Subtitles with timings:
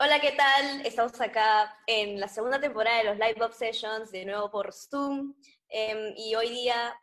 [0.00, 0.86] Hola, ¿qué tal?
[0.86, 5.34] Estamos acá en la segunda temporada de los Live Up Sessions, de nuevo por Zoom.
[5.68, 6.94] Em, y hoy día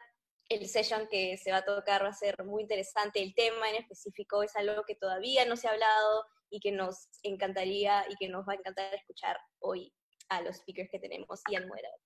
[0.48, 3.21] el session que se va a tocar va a ser muy interesante.
[3.21, 7.10] El tema en específico es algo que todavía no se ha hablado y que nos
[7.21, 9.93] encantaría y que nos va a encantar escuchar hoy
[10.29, 11.99] a los speakers que tenemos y al moderador.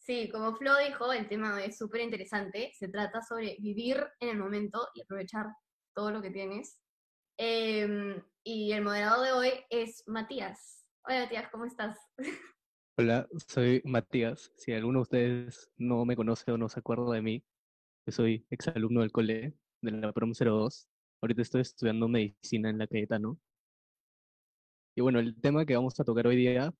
[0.00, 2.74] Sí, como Flo dijo, el tema es súper interesante.
[2.74, 5.46] Se trata sobre vivir en el momento y aprovechar
[5.94, 6.78] todo lo que tienes.
[7.38, 10.86] Em, y el moderador de hoy es Matías.
[11.04, 11.98] Hola Matías, ¿cómo estás?
[12.96, 14.52] Hola, soy Matías.
[14.56, 17.44] Si alguno de ustedes no me conoce o no se acuerda de mí,
[18.06, 20.88] yo soy exalumno del cole, de la PROM 02.
[21.20, 23.36] Ahorita estoy estudiando medicina en la Cayetano.
[24.94, 26.72] Y bueno, el tema que vamos a tocar hoy día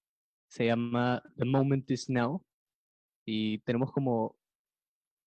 [0.49, 2.47] se llama The Moment is Now.
[3.27, 4.39] Y tenemos como,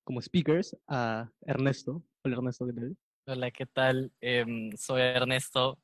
[0.06, 2.02] como speakers a Ernesto.
[2.24, 2.98] Hola Ernesto, ¿qué tal?
[3.28, 4.14] Hola, ¿qué tal?
[4.22, 5.78] Em, soy Ernesto.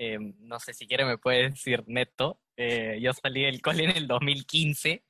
[0.00, 2.40] Em, no sé si quiere me puede decir Neto.
[2.56, 5.04] Eh, yo salí del cole en el 2015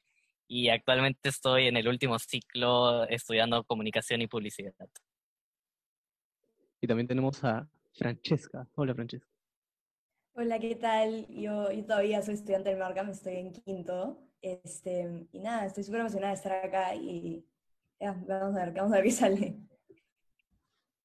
[0.46, 4.72] y actualmente estoy en el último ciclo estudiando comunicación y publicidad.
[6.80, 8.66] Y también tenemos a Francesca.
[8.76, 9.28] Hola Francesca.
[10.32, 11.26] Hola, ¿qué tal?
[11.28, 14.18] Yo, yo todavía soy estudiante del Markham, estoy en quinto.
[14.40, 17.44] Este, y nada, estoy súper emocionada de estar acá y
[18.00, 19.58] ya, vamos a ver, vamos a ver qué sale.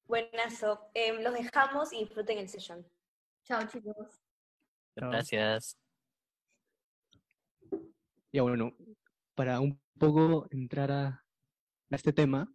[0.06, 0.88] Buenazo.
[0.94, 2.86] Em, los dejamos y disfruten el session.
[3.44, 4.22] Chao chicos.
[4.96, 5.76] Gracias.
[8.32, 8.74] Ya bueno,
[9.34, 12.50] para un poco entrar a, a este tema,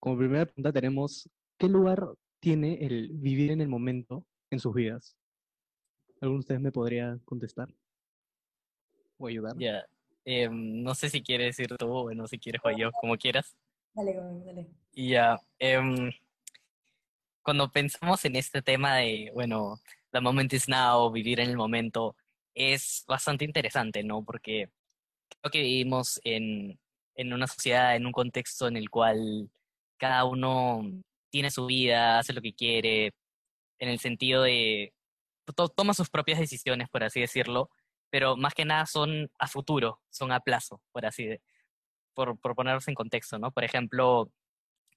[0.00, 2.08] como primera pregunta tenemos, ¿qué lugar
[2.40, 5.16] tiene el vivir en el momento en sus vidas?
[6.22, 7.68] ¿Alguno de ustedes me podría contestar?
[9.18, 9.54] ¿O ayudar?
[9.58, 9.86] Ya.
[10.24, 13.54] Em, no sé si quieres decir tú o no, si quieres o yo, como quieras.
[13.92, 14.66] Dale, dale.
[14.92, 15.38] Y ya.
[15.58, 16.10] em,
[17.42, 19.80] cuando pensamos en este tema de, bueno,
[20.12, 22.16] the moment is now, vivir en el momento,
[22.54, 24.24] es bastante interesante, ¿no?
[24.24, 24.70] Porque
[25.40, 26.78] creo que vivimos en,
[27.14, 29.50] en una sociedad, en un contexto en el cual
[29.98, 30.82] cada uno
[31.30, 33.12] tiene su vida, hace lo que quiere,
[33.78, 34.92] en el sentido de
[35.54, 37.70] to- toma sus propias decisiones, por así decirlo,
[38.10, 41.42] pero más que nada son a futuro, son a plazo, por así de,
[42.14, 43.50] por, por ponerlos en contexto, ¿no?
[43.52, 44.30] Por ejemplo,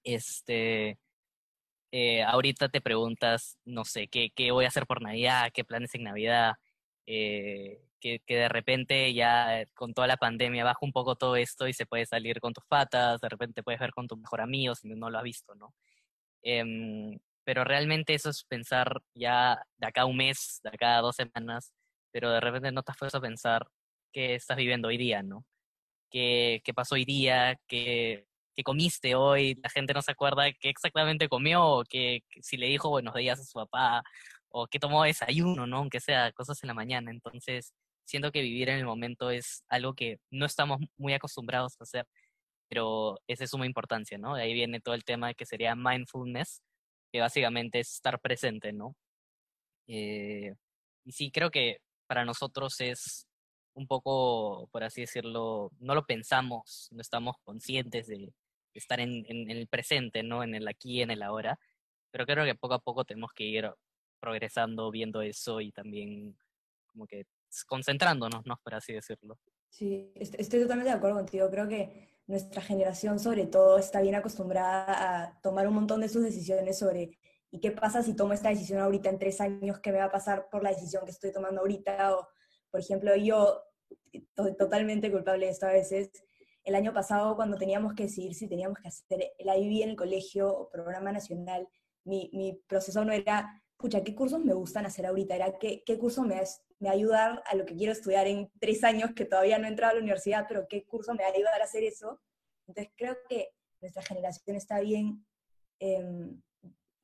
[0.04, 1.00] este,
[1.92, 5.50] eh, ahorita te preguntas, no sé, ¿qué, qué voy a hacer por Navidad?
[5.54, 6.56] ¿Qué planes en Navidad?
[7.08, 11.36] Eh, que, que de repente ya eh, con toda la pandemia baja un poco todo
[11.36, 14.42] esto y se puede salir con tus patas, de repente puedes ver con tu mejor
[14.42, 15.74] amigo si no lo has visto, ¿no?
[16.44, 21.02] Em, pero realmente eso es pensar ya de acá a un mes, de acá a
[21.02, 21.74] dos semanas,
[22.12, 23.68] pero de repente no te has a pensar
[24.14, 25.46] qué estás viviendo hoy día, ¿no?
[26.12, 27.60] ¿Qué, qué pasó hoy día?
[27.68, 28.29] ¿Qué,
[28.64, 29.56] comiste hoy?
[29.64, 33.40] La gente no se acuerda qué exactamente comió, o que si le dijo buenos días
[33.40, 34.04] a su papá,
[34.50, 35.78] o qué tomó desayuno, ¿no?
[35.78, 37.12] Aunque sea cosas en la mañana.
[37.12, 37.74] Entonces,
[38.06, 42.08] siento que vivir en el momento es algo que no estamos muy acostumbrados a hacer,
[42.70, 44.36] pero es de suma importancia, ¿no?
[44.36, 46.62] De ahí viene todo el tema que sería mindfulness,
[47.12, 48.96] que básicamente es estar presente, ¿no?
[49.88, 50.54] Eh,
[51.06, 53.28] y sí, creo que para nosotros es
[53.74, 58.34] un poco, por así decirlo, no lo pensamos, no estamos conscientes de
[58.74, 60.44] estar en, en, en el presente, ¿no?
[60.44, 61.60] En el aquí, en el ahora,
[62.12, 63.70] pero creo que poco a poco tenemos que ir
[64.20, 66.38] progresando, viendo eso y también
[66.88, 67.26] como que
[67.68, 68.60] concentrándonos, ¿no?
[68.64, 69.40] Por así decirlo.
[69.70, 71.50] Sí, est- estoy totalmente de acuerdo contigo.
[71.50, 76.24] Creo que nuestra generación, sobre todo, está bien acostumbrada a tomar un montón de sus
[76.24, 77.18] decisiones sobre
[77.52, 79.80] ¿y qué pasa si tomo esta decisión ahorita en tres años?
[79.80, 82.16] ¿Qué me va a pasar por la decisión que estoy tomando ahorita?
[82.18, 82.28] O,
[82.70, 83.64] por ejemplo, yo,
[84.36, 86.12] to- totalmente culpable de esto a veces,
[86.70, 89.96] el año pasado cuando teníamos que decidir si teníamos que hacer el IB en el
[89.96, 91.68] colegio o programa nacional,
[92.06, 95.36] mi, proceso no era, pucha, ¿qué cursos me gustan hacer ahorita?
[95.36, 96.42] Era, ¿qué, curso me,
[96.80, 99.92] me ayudar a lo que quiero estudiar en tres años que todavía no he entrado
[99.92, 102.22] a la universidad, pero qué curso me va a ayudar a hacer eso?
[102.68, 103.50] Entonces creo que
[103.82, 105.26] nuestra generación está bien
[105.80, 106.42] em,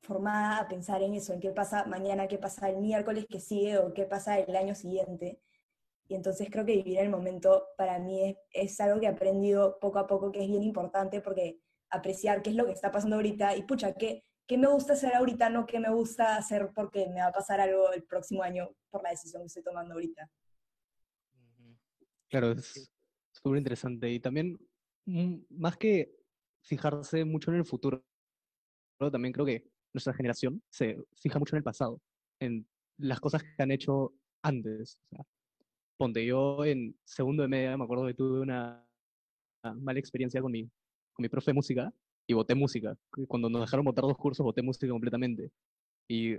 [0.01, 3.79] formada a pensar en eso, en qué pasa mañana, qué pasa el miércoles que sigue
[3.79, 5.39] o qué pasa el año siguiente.
[6.07, 9.79] Y entonces creo que vivir el momento para mí es, es algo que he aprendido
[9.79, 11.59] poco a poco que es bien importante porque
[11.89, 15.15] apreciar qué es lo que está pasando ahorita y pucha, qué, qué me gusta hacer
[15.15, 18.69] ahorita, no qué me gusta hacer porque me va a pasar algo el próximo año
[18.89, 20.29] por la decisión que estoy tomando ahorita.
[22.29, 22.91] Claro, es
[23.31, 24.09] súper interesante.
[24.11, 24.57] Y también,
[25.05, 26.11] mm, más que
[26.61, 28.03] fijarse mucho en el futuro,
[29.11, 29.63] también creo que
[29.93, 32.01] nuestra generación se fija mucho en el pasado,
[32.39, 32.67] en
[32.97, 34.97] las cosas que han hecho antes.
[35.11, 35.25] O sea,
[35.97, 38.85] ponte, yo en segundo de media me acuerdo que tuve una
[39.75, 40.63] mala experiencia con mi,
[41.13, 41.93] con mi profe de música
[42.27, 42.97] y voté música.
[43.27, 45.51] Cuando nos dejaron votar dos cursos, voté música completamente.
[46.07, 46.35] Y,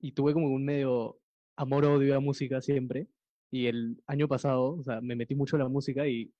[0.00, 1.18] y tuve como un medio
[1.56, 3.08] amor-odio a música siempre.
[3.50, 6.32] Y el año pasado, o sea, me metí mucho en la música y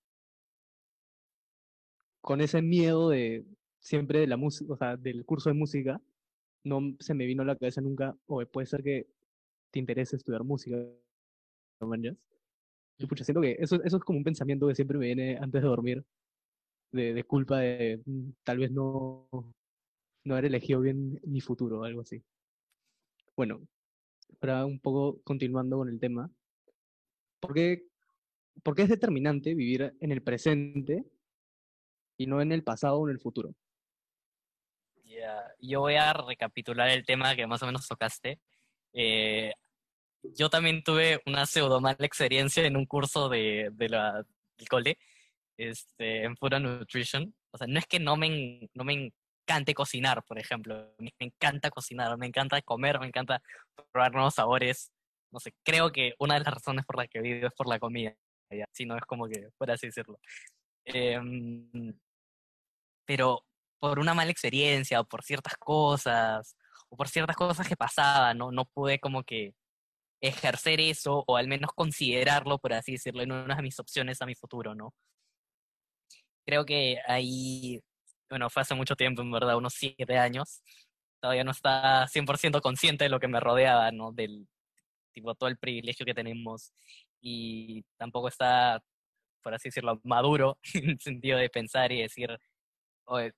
[2.20, 3.46] con ese miedo de
[3.80, 6.00] siempre de la música, o sea, del curso de música,
[6.64, 9.06] no se me vino a la cabeza nunca, o puede ser que
[9.70, 10.76] te interese estudiar música,
[11.80, 12.16] ¿no manjas?
[12.98, 15.62] Y pucha, siento que eso, eso es como un pensamiento que siempre me viene antes
[15.62, 16.04] de dormir,
[16.92, 19.28] de, culpa de mm, tal vez no,
[20.24, 22.22] no haber elegido bien mi futuro o algo así.
[23.36, 23.60] Bueno,
[24.40, 26.30] para un poco continuando con el tema,
[27.40, 27.86] ¿por qué,
[28.76, 31.04] es determinante vivir en el presente
[32.16, 33.54] y no en el pasado o en el futuro?
[35.04, 38.40] Ya, Yo voy a recapitular el tema que más o menos tocaste.
[38.92, 39.52] Eh,
[40.22, 44.24] yo también tuve una pseudo mala experiencia en un curso de, la,
[44.56, 44.98] del cole,
[45.56, 47.34] este, en Food and Nutrition.
[47.50, 49.12] O sea, no es que no me, no me
[49.48, 50.94] encante cocinar, por ejemplo.
[50.98, 53.42] Me me encanta cocinar, me encanta comer, me encanta
[53.92, 54.92] probar nuevos sabores.
[55.30, 57.78] No sé, creo que una de las razones por las que vivo es por la
[57.78, 58.14] comida.
[58.72, 60.18] Si no es como que, por así decirlo.
[60.84, 61.98] Em,
[63.06, 63.44] pero
[63.78, 66.56] por una mala experiencia o por ciertas cosas
[66.88, 68.50] o por ciertas cosas que pasaban, ¿no?
[68.52, 69.54] No pude como que
[70.20, 74.26] ejercer eso o al menos considerarlo, por así decirlo, en una de mis opciones a
[74.26, 74.94] mi futuro, ¿no?
[76.46, 77.80] Creo que ahí,
[78.30, 80.62] bueno, fue hace mucho tiempo, en verdad, unos siete años,
[81.20, 84.12] todavía no estaba 100% consciente de lo que me rodeaba, ¿no?
[84.12, 84.48] Del,
[85.12, 86.72] tipo, todo el privilegio que tenemos
[87.20, 88.80] y tampoco está,
[89.42, 92.38] por así decirlo, maduro en el sentido de pensar y decir,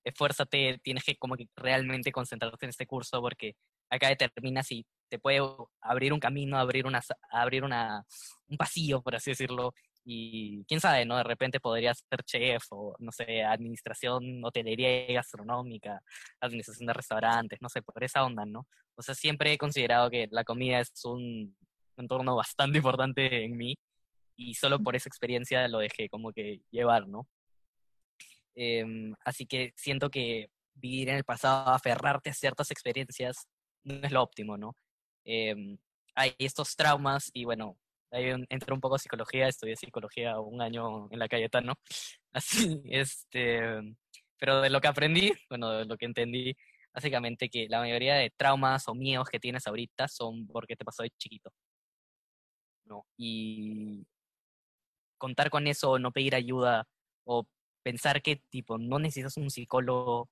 [0.03, 3.55] esfuérzate, tienes que como que realmente concentrarte en este curso porque
[3.89, 5.41] acá determina si te puede
[5.81, 8.05] abrir un camino, abrir una, abrir una,
[8.47, 9.73] un pasillo, por así decirlo,
[10.05, 11.17] y quién sabe, ¿no?
[11.17, 16.01] De repente podrías ser chef o, no sé, administración, hotelería y gastronómica,
[16.39, 18.67] administración de restaurantes, no sé, por esa onda, ¿no?
[18.95, 21.57] O sea, siempre he considerado que la comida es un
[21.97, 23.75] entorno bastante importante en mí
[24.37, 27.27] y solo por esa experiencia lo dejé como que llevar, ¿no?
[28.55, 33.45] Em, así que siento que vivir en el pasado, aferrarte a ciertas experiencias,
[33.83, 34.73] no es lo óptimo, ¿no?
[35.25, 35.77] Em,
[36.15, 37.77] hay estos traumas y bueno,
[38.11, 41.75] ahí un- entré un poco a psicología, estudié psicología un año en la Cayetano,
[42.33, 43.61] así, este,
[44.37, 46.55] pero de lo que aprendí, bueno, de lo que entendí,
[46.93, 51.03] básicamente que la mayoría de traumas o miedos que tienes ahorita son porque te pasó
[51.03, 51.51] de chiquito,
[52.85, 53.05] ¿no?
[53.17, 54.05] Y
[55.17, 56.87] contar con eso, no pedir ayuda
[57.25, 57.45] o
[57.83, 60.29] pensar que tipo no necesitas un psicólogo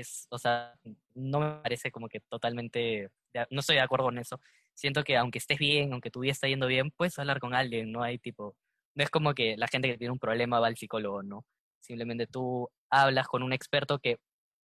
[0.00, 0.74] es, o sea,
[1.14, 3.10] no me parece como que totalmente,
[3.50, 4.40] no estoy de acuerdo con eso.
[4.74, 7.92] Siento que aunque estés bien, aunque tu vida está yendo bien, puedes hablar con alguien,
[7.92, 8.56] no hay tipo,
[8.94, 11.44] no es como que la gente que tiene un problema va al psicólogo, ¿no?
[11.80, 14.18] Simplemente tú hablas con un experto que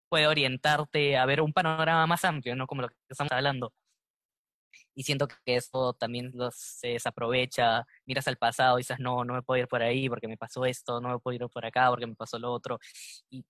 [0.08, 2.66] puede orientarte a ver un panorama más amplio, ¿no?
[2.66, 3.72] Como lo que estamos hablando.
[4.94, 9.34] Y siento que eso también lo- se desaprovecha, miras al pasado y dices, no, no
[9.34, 11.88] me puedo ir por ahí porque me pasó esto, no me puedo ir por acá
[11.90, 12.78] porque me pasó lo otro.
[13.30, 13.44] Y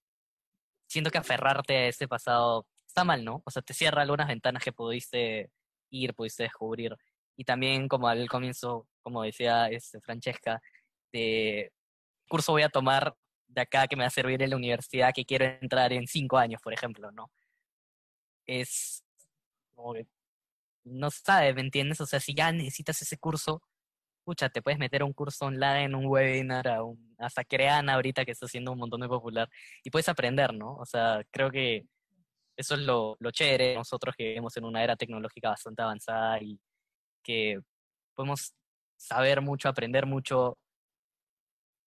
[0.92, 3.42] siento que aferrarte a ese pasado está mal, ¿no?
[3.46, 5.50] O sea, te cierra algunas ventanas que pudiste
[5.90, 6.96] ir, pudiste descubrir.
[7.36, 10.60] Y también, como al comienzo, como decía este, Francesca,
[11.12, 11.72] de
[12.28, 13.14] curso voy a tomar
[13.48, 16.38] de acá que me va a servir en la universidad que quiero entrar en cinco
[16.38, 17.30] años, por ejemplo, ¿no?
[18.46, 19.04] Es
[19.74, 20.06] como que
[20.84, 22.00] no sabes, ¿me entiendes?
[22.00, 23.62] O sea, si ya necesitas ese curso,
[24.24, 28.24] pucha, te puedes meter a un curso online, un webinar, a un, hasta Creana ahorita
[28.24, 29.48] que está siendo un montón de popular,
[29.84, 30.74] y puedes aprender, ¿no?
[30.76, 31.86] O sea, creo que
[32.56, 36.60] eso es lo, lo chévere, nosotros que vivimos en una era tecnológica bastante avanzada y
[37.22, 37.60] que
[38.14, 38.54] podemos
[38.96, 40.58] saber mucho, aprender mucho,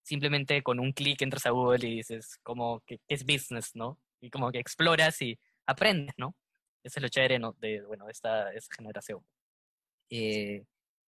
[0.02, 3.98] simplemente con un clic entras a Google y dices, como, que qué es business, no?
[4.20, 6.34] Y como que exploras y aprendes, ¿no?
[6.82, 7.52] Eso es lo chévere ¿no?
[7.58, 9.20] de, bueno, esta, esta generación.
[10.08, 10.64] Eh,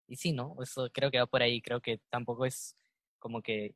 [0.09, 0.57] y sí, ¿no?
[0.63, 1.61] Eso creo que va por ahí.
[1.61, 2.77] Creo que tampoco es
[3.19, 3.75] como que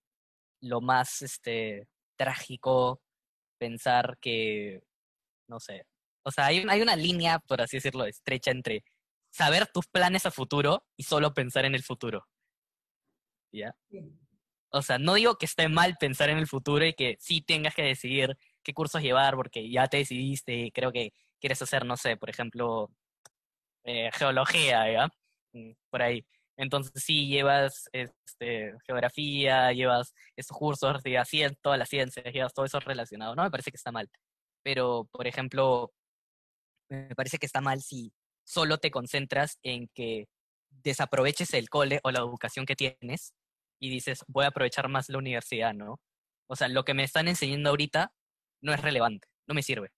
[0.60, 3.02] lo más este, trágico
[3.58, 4.82] pensar que,
[5.48, 5.86] no sé.
[6.22, 8.84] O sea, hay, hay una línea, por así decirlo, estrecha entre
[9.30, 12.26] saber tus planes a futuro y solo pensar en el futuro.
[13.52, 13.74] ¿Ya?
[14.70, 17.74] O sea, no digo que esté mal pensar en el futuro y que sí tengas
[17.74, 21.96] que decidir qué cursos llevar porque ya te decidiste y creo que quieres hacer, no
[21.96, 22.90] sé, por ejemplo,
[23.84, 25.10] eh, geología, ¿ya?
[25.52, 26.24] Mm, Por ahí.
[26.56, 32.66] Entonces sí llevas este, geografía, llevas estos cursos de cien- todas las ciencias, llevas todo
[32.66, 33.34] eso relacionado.
[33.34, 34.10] No me parece que está mal.
[34.62, 35.92] Pero, por ejemplo,
[36.88, 38.12] me parece que está mal si
[38.44, 40.28] solo te concentras en que
[40.70, 43.34] desaproveches el cole o la educación que tienes
[43.80, 46.00] y dices, voy a aprovechar más la universidad, ¿no?
[46.48, 48.12] O sea, lo que me están enseñando ahorita
[48.62, 49.90] no es relevante, no me sirve.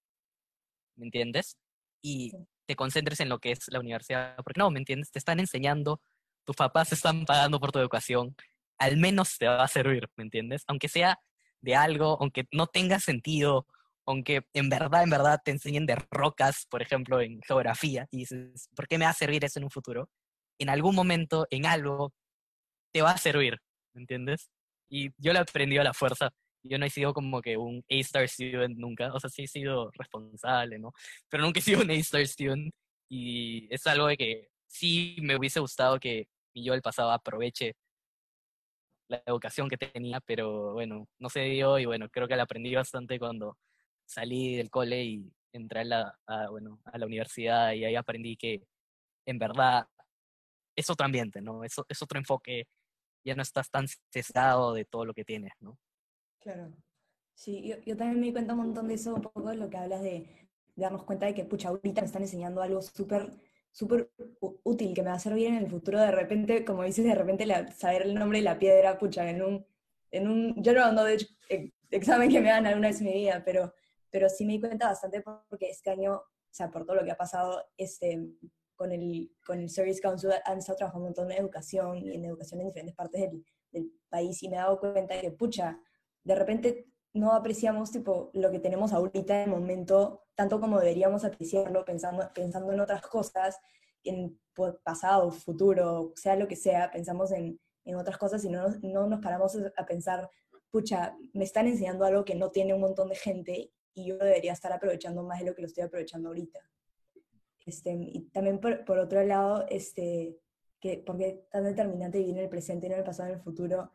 [0.97, 1.56] ¿Me entiendes?
[2.02, 2.32] Y.
[2.73, 5.11] te concentres en lo que es la universidad, porque no, ¿me entiendes?
[5.11, 6.00] Te están enseñando,
[6.47, 8.35] tus papás están pagando por tu educación,
[8.79, 10.64] al menos te va a servir, ¿me entiendes?
[10.69, 11.19] Aunque sea
[11.61, 13.67] de algo, aunque no tenga sentido,
[14.07, 18.71] aunque en verdad, en verdad te enseñen de rocas, por ejemplo, en geografía, y dices,
[18.75, 20.09] ¿por qué me va a servir eso en un futuro?
[20.59, 22.14] En algún momento, en algo,
[22.91, 23.59] te va a servir,
[23.93, 24.49] ¿me entiendes?
[24.88, 26.31] Y yo lo he aprendido a la fuerza.
[26.64, 29.90] Yo no he sido como que un A-star student nunca, o sea, sí he sido
[29.92, 30.92] responsable, ¿no?
[31.28, 32.73] Pero nunca he sido un A-star student
[33.09, 37.75] y es algo de que sí me hubiese gustado que yo el pasado aproveche
[39.09, 42.75] la educación que tenía, pero bueno, no se dio y bueno, creo que la aprendí
[42.75, 43.59] bastante cuando
[44.07, 46.19] salí del cole y entré a la,
[46.50, 48.66] bueno, a la universidad y ahí aprendí que
[49.26, 49.87] en verdad
[50.76, 51.64] es otro ambiente, ¿no?
[51.64, 52.66] Es, es otro enfoque,
[53.25, 55.78] ya no estás tan cesado de todo lo que tienes, ¿no?
[56.42, 56.72] Claro.
[57.34, 59.70] Sí, yo, yo, también me di cuenta un montón de eso, un poco de lo
[59.70, 63.30] que hablas de, de cuenta de que, pucha, ahorita me están enseñando algo súper
[63.72, 64.11] súper
[64.64, 67.46] útil, que me va a servir en el futuro, de repente, como dices, de repente
[67.75, 69.66] saber el nombre de la piedra, pucha, en un,
[70.11, 71.26] en un yo no ando de
[71.90, 73.72] examen que me dan alguna vez en mi vida, pero,
[74.11, 77.12] pero sí me di cuenta bastante porque este año, o sea, por todo lo que
[77.12, 78.20] ha pasado, este,
[78.75, 82.25] con el, con el Service Council han estado trabajando un montón de educación y en
[82.26, 85.78] educación en diferentes partes del, del país y me he dado cuenta de que, pucha,
[86.25, 91.25] de repente no apreciamos tipo lo que tenemos ahorita en el momento, tanto como deberíamos
[91.25, 93.59] apreciarlo pensando, pensando en otras cosas,
[94.05, 94.38] en
[94.83, 99.21] pasado, futuro, sea lo que sea, pensamos en, en otras cosas y no, no nos
[99.21, 100.31] paramos a pensar,
[100.71, 104.52] pucha, me están enseñando algo que no tiene un montón de gente y yo debería
[104.52, 106.61] estar aprovechando más de lo que lo estoy aprovechando ahorita.
[107.67, 110.37] Este, y también por, por otro lado, este,
[110.81, 113.43] que, porque tan determinante vivir en el presente y no en el pasado en el
[113.43, 113.91] futuro,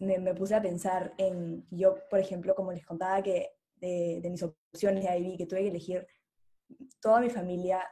[0.00, 5.04] me, puse a pensar en, yo, por ejemplo, como les contaba que de, mis opciones
[5.04, 6.06] de Ivy, que tuve que elegir,
[7.00, 7.82] toda mi familia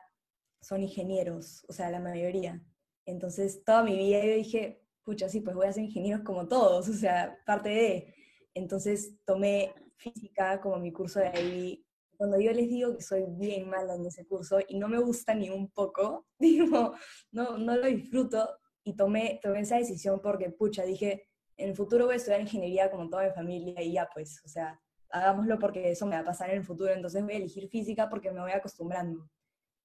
[0.61, 2.63] son ingenieros, o sea, la mayoría.
[3.07, 6.89] Entonces, toda mi vida yo dije, pucha, sí, pues voy a ser ingeniero como todos,
[6.89, 8.15] o sea, parte de...
[8.55, 11.87] Entonces, tomé física como mi curso de Ivy.
[12.17, 15.35] Cuando yo les digo que soy bien mala en ese curso y no me gusta
[15.35, 16.95] ni un poco, digo,
[17.31, 21.28] no, no lo disfruto y tomé, tomé esa decisión porque, pucha, dije,
[21.59, 24.49] en el futuro voy a estudiar ingeniería como toda mi familia y ya pues, o
[24.49, 27.69] sea, hagámoslo porque eso me va a pasar en el futuro, entonces voy a elegir
[27.69, 29.29] física porque me voy acostumbrando.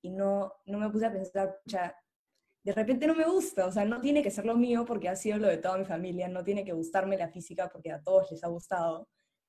[0.02, 1.60] Y no, no me puse a pensar,
[2.64, 5.16] de repente no me gusta, o sea, no tiene que ser lo mío porque ha
[5.16, 8.32] sido lo de toda mi familia, no tiene que gustarme la física porque a todos
[8.32, 9.08] les ha gustado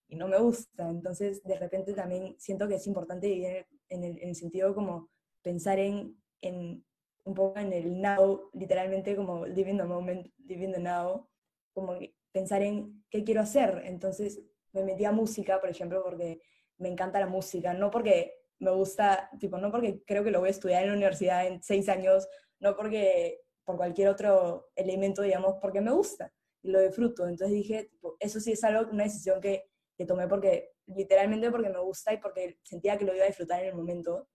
[0.09, 4.19] y no me gusta, entonces de repente también siento que es importante vivir en el,
[4.23, 5.11] en el sentido como
[5.43, 6.85] pensar en, en
[7.25, 11.27] un poco en el now, literalmente como living the moment, living the now,
[11.73, 11.99] como
[12.35, 13.83] pensar en qué quiero hacer.
[13.85, 16.43] Entonces me metí a música, por ejemplo, porque
[16.79, 20.49] me encanta la música, no porque me gusta, tipo, no porque creo que lo voy
[20.49, 22.27] a estudiar en la universidad en seis años,
[22.59, 27.29] no porque por cualquier otro elemento, digamos, porque me gusta y lo disfruto.
[27.29, 31.79] Entonces dije, eso sí es algo, una decisión que, que tomé porque, literalmente porque me
[31.79, 34.29] gusta y porque sentía que lo iba a disfrutar en el momento,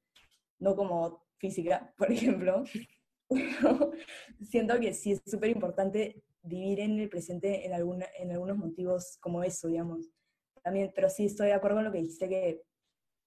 [0.59, 2.63] no como física, por ejemplo.
[4.49, 9.17] siento que sí es súper importante vivir en el presente en, alguna, en algunos motivos
[9.21, 10.09] como eso, digamos.
[10.63, 12.63] También, pero sí estoy de acuerdo con lo que dijiste que,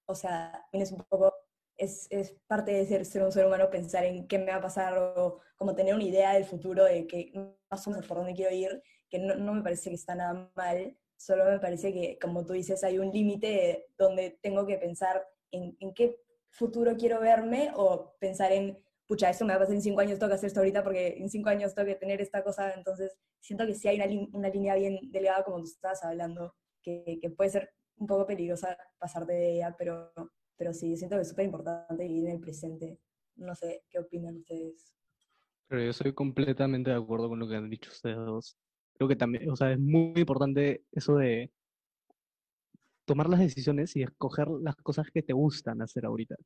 [0.07, 1.33] o sea, también es un poco,
[1.77, 4.63] es, es parte de ser, ser un ser humano pensar en qué me va a
[4.63, 7.33] pasar o como tener una idea del futuro de que
[7.71, 10.51] más o menos por dónde quiero ir, que no, no me parece que está nada
[10.55, 15.27] mal, solo me parece que, como tú dices, hay un límite donde tengo que pensar
[15.51, 19.75] en, en qué futuro quiero verme o pensar en pucha, esto me va a pasar
[19.75, 22.23] en cinco años, tengo que hacer esto ahorita porque en cinco años tengo que tener
[22.23, 26.55] esta cosa, entonces siento que sí hay una, línea bien delgada como tú estabas hablando,
[26.83, 30.11] que, que, puede ser un poco peligrosa pasarte de ella, pero,
[30.57, 32.99] pero sí, siento que es súper importante vivir en el presente.
[33.37, 34.95] No sé, ¿qué opinan ustedes?
[35.69, 38.57] Pero yo soy completamente de acuerdo con lo que han dicho ustedes dos.
[38.95, 41.53] Creo que también, o sea, es muy importante eso de
[43.05, 46.37] tomar las decisiones y escoger las cosas que te gustan hacer ahorita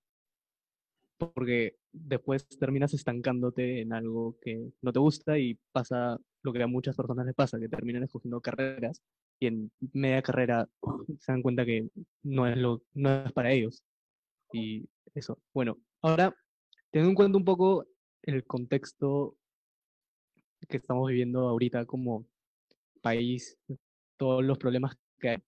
[1.19, 6.67] porque después terminas estancándote en algo que no te gusta y pasa lo que a
[6.67, 9.03] muchas personas les pasa, que terminan escogiendo carreras
[9.41, 10.69] y en media carrera
[11.21, 11.89] se dan cuenta que
[12.23, 13.83] no es, lo, no es para ellos.
[14.53, 15.39] Y eso.
[15.53, 16.35] Bueno, ahora,
[16.91, 17.87] teniendo en cuenta un poco
[18.23, 19.37] el contexto
[20.69, 22.27] que estamos viviendo ahorita como
[23.01, 23.59] país,
[24.17, 25.39] todos los problemas que hay,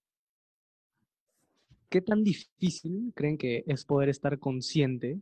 [1.89, 5.21] ¿qué tan difícil creen que es poder estar consciente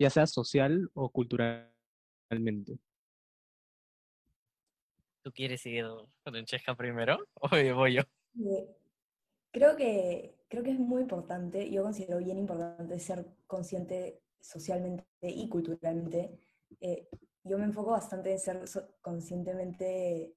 [0.00, 2.78] ya sea social o culturalmente.
[5.22, 8.02] ¿Tú quieres ir con Francesca primero o voy yo?
[9.52, 15.48] Creo que, creo que es muy importante, yo considero bien importante ser consciente socialmente y
[15.50, 16.38] culturalmente,
[16.80, 17.08] eh,
[17.44, 18.66] yo me enfoco bastante en ser
[19.02, 20.34] conscientemente,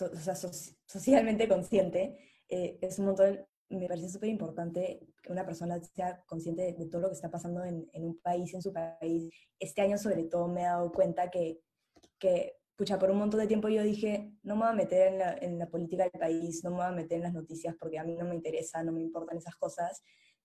[0.00, 2.18] o sea, socialmente consciente.
[2.48, 7.02] Eh, es un montón, me parece súper importante que una persona sea consciente de, todo
[7.02, 9.32] lo que está pasando en, en, un país, en su país.
[9.58, 11.60] Este año sobre todo me he dado cuenta que,
[12.18, 15.18] que pucha, por un montón de tiempo yo dije, no me voy a meter en
[15.18, 17.98] la, en la, política del país, no me voy a meter en las noticias porque
[17.98, 20.02] a mí no me interesa, no me importan esas cosas.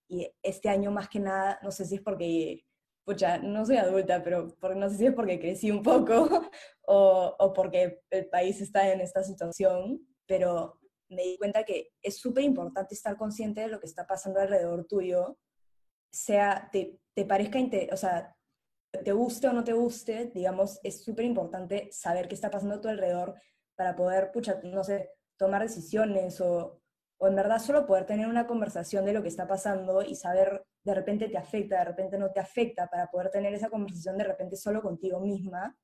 [0.08, 2.66] Y este año más que nada, no sé si es porque,
[3.04, 6.28] pucha, no soy adulta, pero no sé si es porque crecí un poco
[6.88, 10.81] o, o porque el país está en esta situación, pero
[11.12, 14.86] me di cuenta que es súper importante estar consciente de lo que está pasando alrededor
[14.86, 15.38] tuyo,
[16.12, 17.60] sea, te, te parezca,
[17.92, 18.36] o sea,
[18.92, 22.82] te guste o no te guste, digamos, es súper importante saber qué está pasando a
[22.82, 23.36] tu alrededor
[23.76, 26.82] para poder, pucha, no sé, tomar decisiones o,
[27.18, 30.66] o en verdad solo poder tener una conversación de lo que está pasando y saber
[30.84, 34.24] de repente te afecta, de repente no te afecta, para poder tener esa conversación de
[34.24, 35.78] repente solo contigo misma.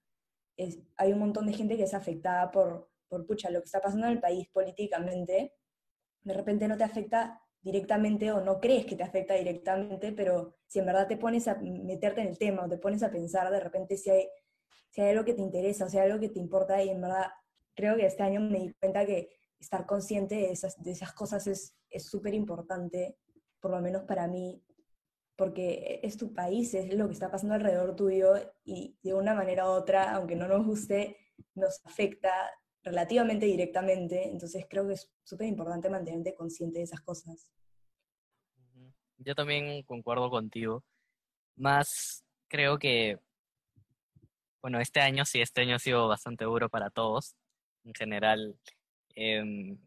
[0.58, 3.82] Es, hay un montón de gente que es afectada por, por, pucha, lo que está
[3.82, 5.54] pasando en el país políticamente.
[6.22, 10.80] De repente no te afecta directamente o no crees que te afecta directamente, pero si
[10.80, 13.60] en verdad te pones a meterte en el tema o te pones a pensar de
[13.60, 14.28] repente si hay,
[14.90, 17.02] si hay algo que te interesa o si hay algo que te importa y en
[17.02, 17.28] verdad
[17.76, 21.48] creo que este año me di cuenta que estar consciente de esas, de esas cosas
[21.48, 21.74] es
[22.06, 23.18] súper importante,
[23.60, 24.64] por lo menos para mí,
[25.38, 28.34] porque es tu país, es lo que está pasando alrededor tuyo
[28.64, 31.16] y de una manera u otra, aunque no nos guste,
[31.54, 32.32] nos afecta
[32.88, 37.50] relativamente directamente, entonces creo que es súper importante mantenerte consciente de esas cosas.
[39.18, 40.84] Yo también concuerdo contigo,
[41.56, 43.20] más creo que,
[44.62, 47.36] bueno, este año sí, este año ha sido bastante duro para todos,
[47.84, 48.58] en general,
[49.16, 49.78] eh,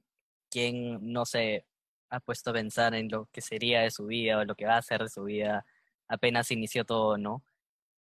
[0.50, 1.64] quien no se
[2.10, 4.74] ha puesto a pensar en lo que sería de su vida o lo que va
[4.74, 5.64] a hacer de su vida,
[6.08, 7.44] apenas inició todo, ¿no?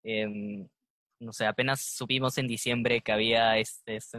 [0.04, 0.68] Em,
[1.20, 4.18] no sé, apenas supimos en diciembre que había este, este,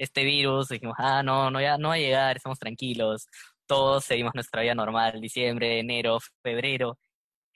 [0.00, 3.26] este, virus, dijimos, ah, no, no, ya no va a llegar, estamos tranquilos,
[3.66, 6.98] todos seguimos nuestra vida normal, diciembre, enero, febrero.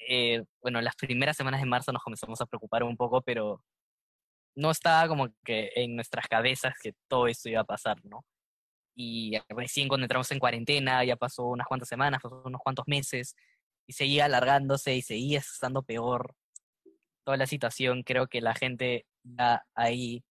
[0.09, 3.63] Eh, bueno, las primeras semanas de marzo nos comenzamos a preocupar un poco, pero
[4.57, 8.25] no estaba como que en nuestras cabezas que todo esto iba a pasar, ¿no?
[8.97, 13.35] Y recién cuando entramos en cuarentena, ya pasó unas cuantas semanas, pasó unos cuantos meses,
[13.87, 16.35] y seguía alargándose y seguía estando peor
[17.25, 18.03] toda la situación.
[18.03, 20.23] Creo que la gente ya ahí,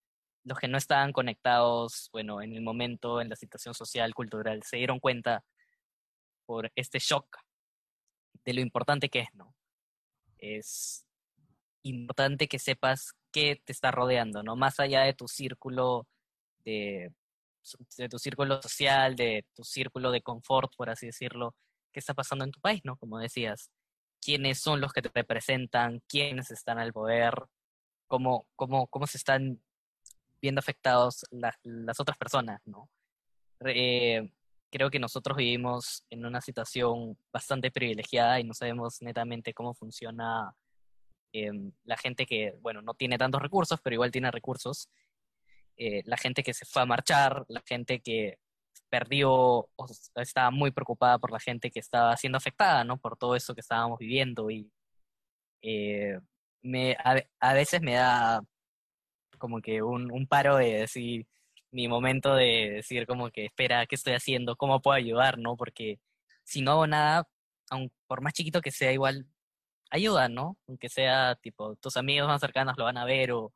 [0.44, 4.78] los que no estaban conectados, bueno, en el momento, en la situación social, cultural, se
[4.78, 5.44] dieron cuenta
[6.46, 7.38] por este shock
[8.44, 9.56] de lo importante que es, ¿no?
[10.38, 11.08] Es
[11.84, 14.56] importante que sepas qué te está rodeando, ¿no?
[14.56, 16.08] Más allá de tu círculo
[16.66, 17.14] de,
[17.98, 21.56] de tu círculo social, de tu círculo de confort, por así decirlo,
[21.92, 22.98] qué está pasando en tu país, ¿no?
[22.98, 23.72] Como decías,
[24.22, 27.34] quiénes son los que te representan, quiénes están al poder,
[28.08, 29.62] cómo, cómo, cómo se están
[30.44, 32.88] viendo afectados las otras personas, ¿no?
[33.66, 34.30] Eh,
[34.70, 40.54] creo que nosotros vivimos en una situación bastante privilegiada y no sabemos netamente cómo funciona
[41.34, 44.88] Em, la gente que, bueno, no tiene tantos recursos, pero igual tiene recursos,
[45.78, 48.38] eh, la gente que se fue a marchar, la gente que
[48.90, 52.98] perdió o estaba muy preocupada por la gente que estaba siendo afectada, ¿no?
[52.98, 54.72] Por todo eso que estábamos viviendo y
[55.64, 56.20] eh,
[56.62, 56.96] me,
[57.40, 58.44] a, veces me da
[59.44, 61.28] como que un, un paro de decir,
[61.72, 64.56] mi momento de decir como que, espera, ¿qué estoy haciendo?
[64.56, 65.38] ¿Cómo puedo ayudar?
[65.38, 65.58] ¿No?
[65.58, 66.00] Porque
[66.46, 67.28] si no hago nada,
[67.70, 69.28] aun por más chiquito que sea, igual
[69.92, 70.58] ayuda, ¿no?
[70.66, 73.54] Aunque sea tipo tus amigos más cercanos lo van a ver o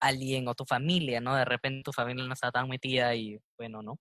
[0.00, 1.34] alguien o tu familia, ¿no?
[1.34, 3.98] De repente tu familia no está tan metida y bueno, ¿no?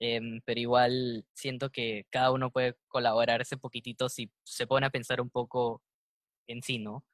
[0.00, 4.90] Em, pero igual siento que cada uno puede colaborar ese poquitito si se pone a
[4.90, 5.82] pensar un poco
[6.46, 7.04] en sí, ¿no?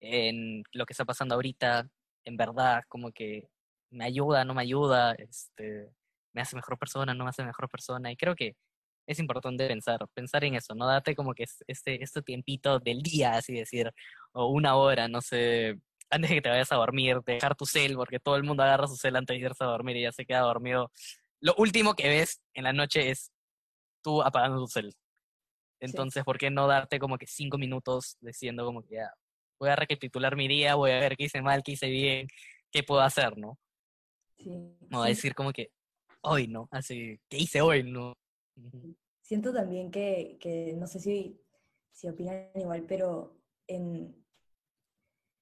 [0.00, 1.90] En lo que está pasando ahorita,
[2.26, 3.48] en verdad, como que
[3.90, 5.90] me ayuda, no me ayuda, este,
[6.34, 8.12] me hace mejor persona, no me hace mejor persona.
[8.12, 8.56] Y creo que
[9.06, 10.86] es importante pensar, pensar en eso, ¿no?
[10.86, 13.92] Date como que este, este tiempito del día, así decir,
[14.32, 15.78] o una hora, no sé,
[16.10, 18.88] antes de que te vayas a dormir, dejar tu cel, porque todo el mundo agarra
[18.88, 20.90] su cel antes de irse a dormir y ya se queda dormido.
[21.40, 23.30] Lo último que ves en la noche es
[24.02, 24.94] tú apagando tu cel.
[25.80, 29.12] Entonces, ¿por qué no darte como que cinco minutos diciendo como que ya,
[29.58, 32.28] voy a recapitular mi día, voy a ver qué hice mal, qué hice bien,
[32.70, 33.58] qué puedo hacer, ¿no?
[34.38, 34.76] Sí.
[34.90, 35.70] No, a decir como que
[36.22, 36.68] hoy, ¿no?
[36.70, 37.82] Así, ¿qué hice hoy?
[37.82, 38.14] No,
[39.22, 41.40] Siento también que, que, no sé si,
[41.90, 44.24] si opinan igual, pero en,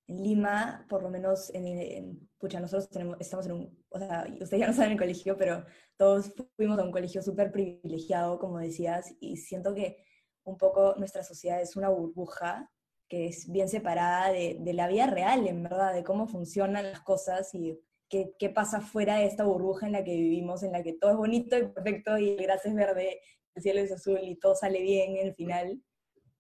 [0.06, 4.60] en Lima, por lo menos, en, pucha, nosotros tenemos, estamos en un, o sea, ustedes
[4.60, 5.64] ya no saben el colegio, pero
[5.96, 10.04] todos fuimos a un colegio súper privilegiado, como decías, y siento que
[10.44, 12.70] un poco nuestra sociedad es una burbuja
[13.08, 17.54] que es bien separada de, la vida real, en verdad, de cómo funcionan las cosas
[17.54, 21.10] y qué, pasa fuera de esta burbuja en la que vivimos, en la que todo
[21.10, 23.20] es bonito y perfecto y el gras es verde,
[23.54, 25.82] el cielo es azul y todo sale bien en el final.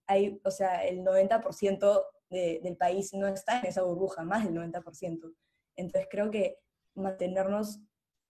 [0.06, 4.54] Hay, o sea, el 90% de, del país no está en esa burbuja, más del
[4.54, 5.34] 90%.
[5.76, 6.58] Entonces creo que
[6.94, 7.80] mantenernos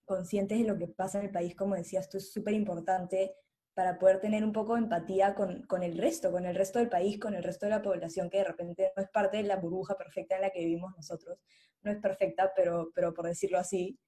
[0.05, 3.35] conscientes de lo que pasa en el país, como decías tú, es súper importante
[3.75, 6.89] para poder tener un poco de empatía con, con, el resto, con el resto del
[6.89, 9.57] país, con el resto de la población que de repente no es parte de la
[9.57, 11.39] burbuja perfecta en la que vivimos nosotros.
[11.83, 13.99] No es perfecta, pero, pero por decirlo así,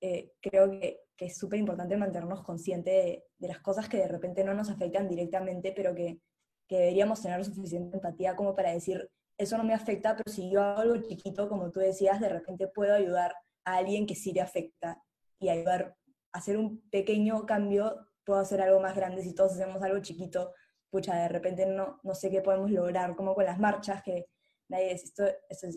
[0.00, 4.44] eh, creo que, que es súper importante mantenernos conscientes de, las cosas que de repente
[4.44, 6.20] no nos afectan directamente, pero que,
[6.68, 10.62] que deberíamos tener suficiente empatía como para decir, eso no me afecta, pero si yo
[10.62, 14.40] hago algo chiquito, como tú decías, de repente puedo ayudar a alguien que sí le
[14.40, 15.02] afecta
[15.38, 15.96] y ayudar
[16.32, 20.52] a hacer un pequeño cambio, puedo hacer algo más grande si todos hacemos algo chiquito,
[20.90, 24.26] pucha, de repente no, no sé qué podemos lograr, como con las marchas, que
[24.68, 25.68] nadie dice, esto, esto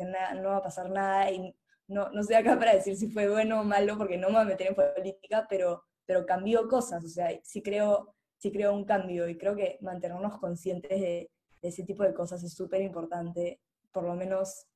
[0.42, 1.56] no va a pasar nada y
[1.88, 4.42] no, no estoy acá para decir si fue bueno o malo porque no me voy
[4.42, 8.86] a meter en política, pero, pero cambió cosas, o sea, sí creo, sí creo un
[8.86, 11.32] cambio y creo que mantenernos conscientes de,
[11.62, 14.68] de ese tipo de cosas es súper importante, por lo menos,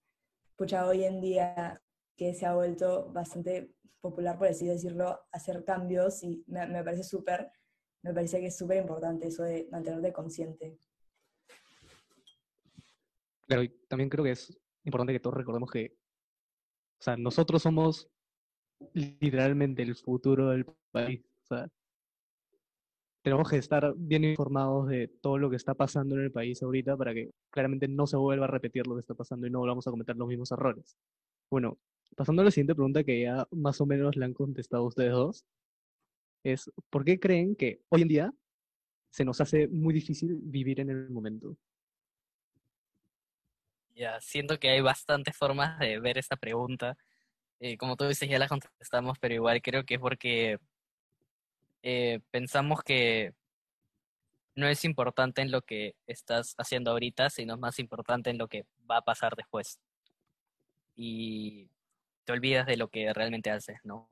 [0.56, 1.82] pucha, hoy en día
[2.16, 7.04] que se ha vuelto bastante popular, por así decirlo, hacer cambios y me, me parece
[7.04, 7.52] súper,
[8.04, 10.78] me parece que es súper importante eso de mantenerte consciente.
[13.48, 15.96] Claro, y también creo que es importante que todos recordemos que,
[17.00, 18.10] o sea, nosotros somos
[18.94, 21.24] literalmente el futuro del país.
[21.44, 21.70] O sea,
[23.22, 26.98] tenemos que estar bien informados de todo lo que está pasando en el país ahorita
[26.98, 29.88] para que claramente no se vuelva a repetir lo que está pasando y no volvamos
[29.88, 30.98] a cometer los mismos errores.
[31.50, 31.78] Bueno,
[32.18, 35.46] pasando a la siguiente pregunta que ya más o menos le han contestado ustedes dos,
[36.44, 38.34] es ¿por qué creen que hoy en día
[39.10, 41.56] se nos hace muy difícil vivir en el momento?
[43.96, 46.98] Ya, siento que hay bastantes formas de ver esta pregunta.
[47.60, 50.58] Eh, como tú dices, ya la contestamos, pero igual creo que es porque
[51.84, 53.34] eh, pensamos que
[54.56, 58.66] no es importante en lo que estás haciendo ahorita, sino más importante en lo que
[58.90, 59.80] va a pasar después.
[60.96, 61.70] Y
[62.26, 64.08] te olvidas de lo que realmente haces, ¿no?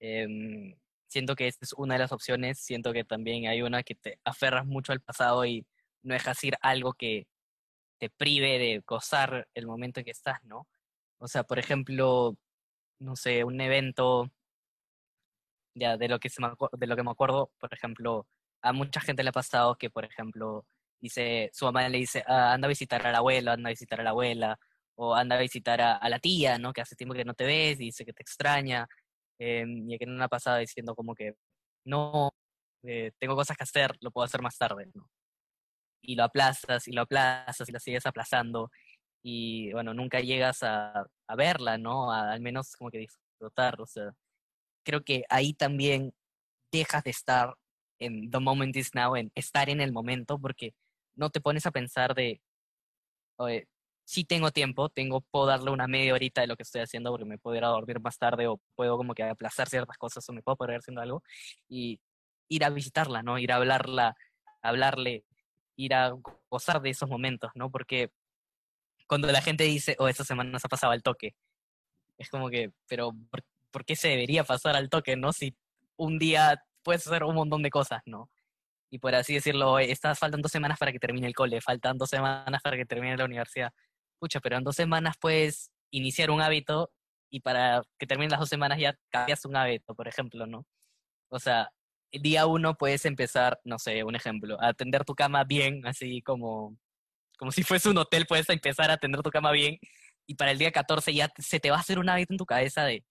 [0.00, 0.76] Eh,
[1.08, 4.20] siento que esta es una de las opciones, siento que también hay una que te
[4.24, 5.66] aferras mucho al pasado y
[6.02, 7.26] no dejas ir algo que
[7.98, 10.68] te prive de gozar el momento en que estás, ¿no?
[11.18, 12.36] O sea, por ejemplo,
[13.00, 14.30] no sé, un evento
[15.74, 18.26] ya de lo que se me de lo que me acuerdo, por ejemplo,
[18.62, 20.66] a mucha gente le ha pasado que, por ejemplo,
[21.00, 24.00] dice, su mamá le dice, ah, anda a visitar a la abuela, anda a visitar
[24.00, 24.58] a la abuela,
[24.96, 26.72] o anda a visitar a, a, la tía, ¿no?
[26.72, 28.88] Que hace tiempo que no te ves, y dice que te extraña,
[29.38, 31.34] eh, y que no ha pasado diciendo como que,
[31.84, 32.30] no,
[32.84, 35.08] eh, tengo cosas que hacer, lo puedo hacer más tarde, ¿no?
[36.02, 38.70] Y lo aplazas, y lo aplazas, y lo sigues aplazando,
[39.22, 42.12] y bueno, nunca llegas a, a verla, ¿no?
[42.12, 44.12] A, al menos como que disfrutar, o sea,
[44.84, 46.12] creo que ahí también
[46.72, 47.54] dejas de estar
[48.00, 50.74] en the moment is now, en estar en el momento, porque
[51.16, 52.40] no te pones a pensar de,
[53.38, 53.68] oye,
[54.08, 57.26] sí tengo tiempo, tengo, puedo darle una media horita de lo que estoy haciendo porque
[57.26, 60.32] me puedo ir a dormir más tarde o puedo como que aplazar ciertas cosas o
[60.32, 61.22] me puedo poder haciendo algo
[61.68, 62.00] y
[62.48, 63.38] ir a visitarla, ¿no?
[63.38, 64.16] Ir a hablarla,
[64.62, 65.24] hablarle,
[65.76, 66.14] ir a
[66.48, 67.70] gozar de esos momentos, ¿no?
[67.70, 68.10] Porque
[69.06, 71.34] cuando la gente dice, oh, esta semana se ha pasado al toque,
[72.16, 75.34] es como que, pero ¿por, ¿por qué se debería pasar al toque, no?
[75.34, 75.54] Si
[75.98, 78.30] un día puedes hacer un montón de cosas, ¿no?
[78.88, 82.08] Y por así decirlo, estás faltan dos semanas para que termine el cole, faltan dos
[82.08, 83.70] semanas para que termine la universidad.
[84.18, 86.90] Pucha, pero en dos semanas puedes iniciar un hábito
[87.30, 90.66] y para que terminen las dos semanas ya cambias un hábito, por ejemplo, ¿no?
[91.30, 91.70] O sea,
[92.12, 96.22] el día uno puedes empezar, no sé, un ejemplo, a atender tu cama bien, así
[96.22, 96.76] como,
[97.38, 99.78] como si fuese un hotel, puedes empezar a atender tu cama bien
[100.26, 102.46] y para el día 14 ya se te va a hacer un hábito en tu
[102.46, 103.04] cabeza de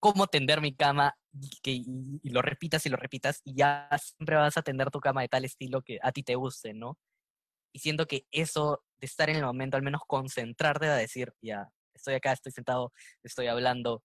[0.00, 1.14] cómo tender mi cama
[1.64, 5.22] y, y, lo repitas y lo repitas y ya siempre vas a tender tu cama
[5.22, 6.98] de tal estilo que a ti te guste, ¿no?
[7.72, 11.68] Y siento que eso de estar en el momento, al menos concentrarte a decir, ya,
[11.94, 14.02] estoy acá, estoy sentado, estoy hablando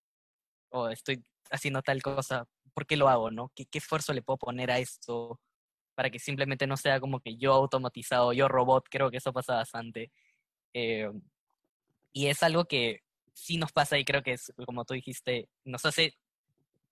[0.70, 3.52] o estoy haciendo tal cosa, ¿por qué lo hago, no?
[3.56, 5.40] ¿Qué, esfuerzo le puedo poner a esto
[5.96, 9.56] para que simplemente no sea como que yo automatizado, yo robot, creo que eso pasa
[9.56, 10.12] bastante.
[10.74, 11.10] Eh,
[12.12, 13.02] y es algo que
[13.34, 16.18] sí nos pasa y creo que es, como tú dijiste, nos hace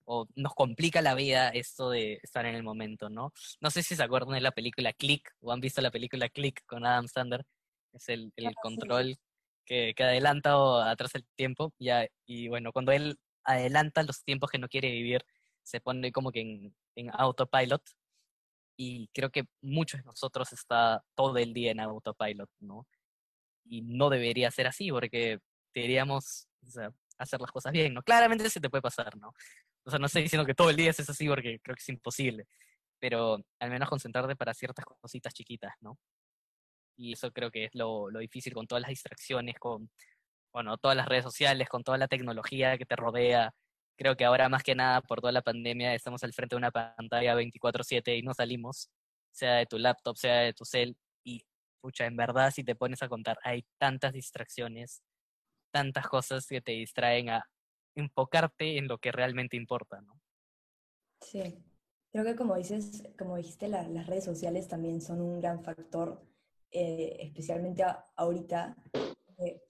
[0.06, 3.32] o nos complica la vida esto de estar en el momento, ¿no?
[3.60, 6.64] No sé si se acuerdan de la película Click o han visto la película Click
[6.66, 7.44] con Adam Sandler,
[7.94, 9.16] es el, el control
[9.64, 14.50] que, que, adelanta o atrasa el tiempo, ya, y bueno, cuando él adelanta los tiempos
[14.50, 15.24] que no quiere vivir,
[15.62, 17.82] se pone como que en, en autopilot,
[18.76, 22.86] y creo que muchos de nosotros está todo el día en autopilot, ¿no?
[23.64, 25.38] y no debería ser así porque
[25.74, 28.02] deberíamos o sea, hacer las cosas bien, ¿no?
[28.02, 29.32] Claramente se te puede pasar, ¿no?
[29.84, 31.88] O sea, no estoy diciendo que todo el día es así porque creo que es
[31.88, 32.46] imposible,
[32.98, 35.98] pero al menos concentrarte para ciertas cositas chiquitas, ¿no?
[36.96, 39.90] Y eso creo que es lo, lo difícil con todas las distracciones, con,
[40.52, 43.52] bueno, todas las redes sociales, con toda la tecnología que te rodea.
[43.96, 46.70] Creo que ahora más que nada por toda la pandemia estamos al frente de una
[46.70, 48.90] pantalla 24/7 y no salimos,
[49.32, 50.96] sea de tu laptop, sea de tu cel.
[51.24, 51.44] Y,
[51.80, 55.02] pucha, en verdad si te pones a contar, hay tantas distracciones,
[55.72, 57.44] tantas cosas que te distraen a
[57.96, 60.20] enfocarte en lo que realmente importa, ¿no?
[61.20, 61.64] Sí,
[62.12, 66.22] creo que como dices, como dijiste, las redes sociales también son un gran factor,
[66.74, 67.84] eh, especialmente
[68.16, 68.76] ahorita.
[69.38, 69.62] Eh,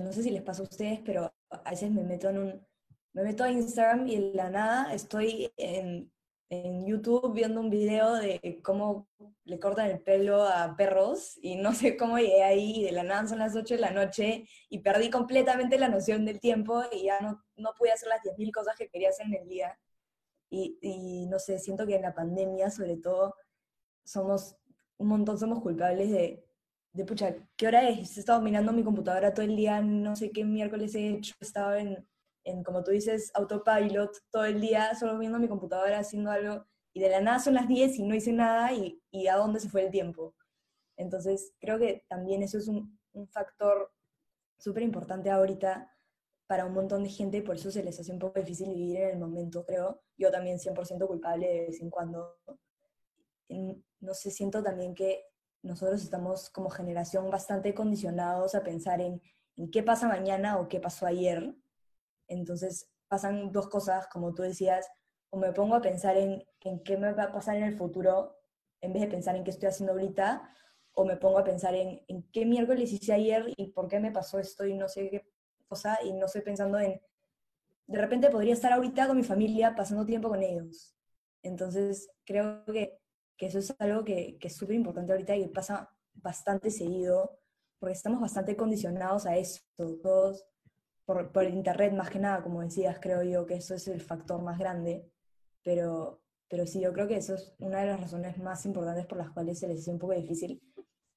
[0.00, 2.66] no sé si les pasa a ustedes, pero a veces me meto en un,
[3.12, 6.10] me meto a Instagram y en la nada estoy en,
[6.48, 9.08] en YouTube viendo un video de cómo
[9.44, 13.02] le cortan el pelo a perros y no sé cómo llegué ahí y de la
[13.02, 17.04] nada son las 8 de la noche y perdí completamente la noción del tiempo y
[17.04, 19.78] ya no, no pude hacer las 10.000 cosas que quería hacer en el día.
[20.48, 23.34] Y, y, no sé, siento que en la pandemia sobre todo
[24.04, 24.56] somos
[24.98, 26.44] un montón, somos culpables de,
[26.92, 28.16] de pucha, ¿qué hora es?
[28.16, 31.78] He estado mirando mi computadora todo el día, no sé qué miércoles he hecho, estaba
[31.78, 32.06] en
[32.44, 37.00] en, como tú dices, autopilot todo el día, solo viendo mi computadora haciendo algo, y
[37.00, 39.68] de la nada son las 10 y no hice nada, y, y a dónde se
[39.68, 40.34] fue el tiempo.
[40.96, 43.92] Entonces, creo que también eso es un, un factor
[44.58, 45.90] súper importante ahorita
[46.46, 49.10] para un montón de gente, por eso se les hace un poco difícil vivir en
[49.10, 50.02] el momento, creo.
[50.18, 52.36] Yo también 100% culpable de vez en cuando.
[54.00, 55.24] No sé, siento también que
[55.62, 59.22] nosotros estamos como generación bastante condicionados a pensar en,
[59.56, 61.54] en qué pasa mañana o qué pasó ayer,
[62.28, 64.88] entonces pasan dos cosas, como tú decías,
[65.30, 68.38] o me pongo a pensar en, en qué me va a pasar en el futuro,
[68.80, 70.50] en vez de pensar en qué estoy haciendo ahorita,
[70.94, 74.12] o me pongo a pensar en, en qué miércoles hice ayer y por qué me
[74.12, 75.26] pasó esto y no sé qué
[75.68, 77.00] cosa, y no estoy pensando en,
[77.86, 80.94] de repente podría estar ahorita con mi familia pasando tiempo con ellos.
[81.42, 82.98] Entonces creo que,
[83.36, 87.38] que eso es algo que, que es súper importante ahorita y que pasa bastante seguido,
[87.78, 89.62] porque estamos bastante condicionados a eso.
[89.76, 90.46] Todos
[91.04, 94.40] por, por, internet más que nada, como decías, creo yo que eso es el factor
[94.42, 95.10] más grande,
[95.62, 99.18] pero, pero sí, yo creo que eso es una de las razones más importantes por
[99.18, 100.62] las cuales se les hace un poco difícil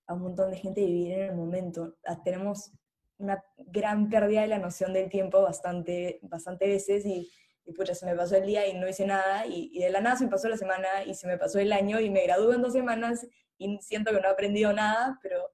[0.08, 1.98] a un montón de gente vivir en el momento.
[2.06, 2.72] Ah, tenemos
[3.18, 7.30] una gran pérdida de la noción del tiempo bastante, bastante veces y,
[7.66, 10.16] y pucha, se me pasó el día y no hice nada y, de la nada
[10.16, 12.62] se me pasó la semana y se me pasó el año y me gradué en
[12.62, 15.52] dos semanas y siento que no he aprendido nada, pero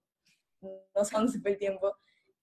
[0.62, 1.96] no sé dónde se fue el tiempo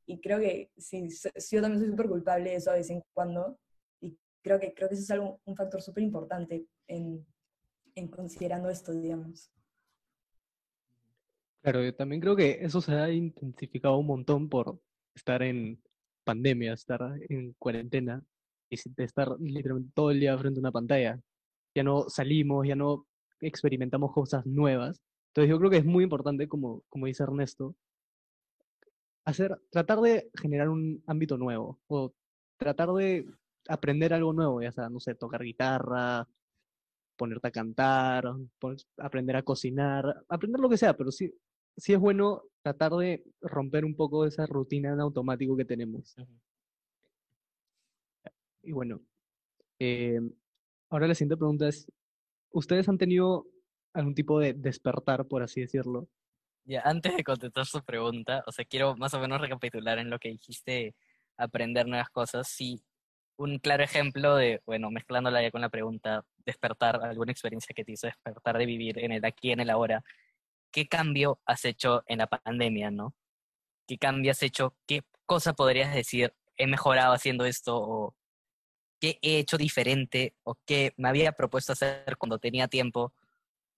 [0.09, 1.09] y creo que sí,
[1.50, 3.59] yo también soy súper culpable de eso de vez en cuando,
[4.00, 7.26] y creo que, creo que eso es algo, un factor súper importante en,
[7.94, 9.52] en considerando esto, digamos.
[11.61, 14.81] Claro, yo también creo que eso se ha intensificado un montón por
[15.14, 15.78] estar en
[16.24, 18.24] pandemia, estar en cuarentena
[18.70, 21.20] y estar literalmente todo el día frente a una pantalla.
[21.74, 23.07] Ya no salimos, ya no
[23.40, 25.00] experimentamos cosas nuevas.
[25.31, 27.74] Entonces yo creo que es muy importante, como, como dice Ernesto,
[29.24, 32.12] hacer, tratar de generar un ámbito nuevo o
[32.57, 33.26] tratar de
[33.68, 36.26] aprender algo nuevo, ya sea, no sé, tocar guitarra,
[37.16, 38.33] ponerte a cantar,
[38.96, 41.33] aprender a cocinar, aprender lo que sea, pero sí,
[41.76, 46.16] sí es bueno tratar de romper un poco esa rutina en automático que tenemos.
[48.68, 49.00] Y bueno,
[49.78, 50.20] eh,
[50.90, 51.90] ahora la siguiente pregunta es,
[52.50, 53.46] ¿ustedes han tenido
[53.94, 56.07] algún tipo de despertar, por así decirlo,
[56.66, 60.18] ya, antes de contestar su pregunta, o sea, quiero más o menos recapitular en lo
[60.18, 60.94] que dijiste,
[61.38, 62.46] aprender nuevas cosas.
[62.46, 62.83] Sí,
[63.38, 67.92] un claro ejemplo de, bueno, mezclándola ya con la pregunta, despertar, alguna experiencia que te
[67.92, 70.04] hizo despertar de vivir en el aquí, en el ahora.
[70.70, 73.14] ¿Qué cambio has hecho en la pandemia, no?
[73.87, 74.76] ¿Qué cambio has hecho?
[74.87, 77.78] ¿Qué cosa podrías decir, he mejorado haciendo esto?
[77.81, 78.17] ¿O
[79.00, 80.34] qué he hecho diferente?
[80.44, 83.12] ¿O qué me había propuesto hacer cuando tenía tiempo?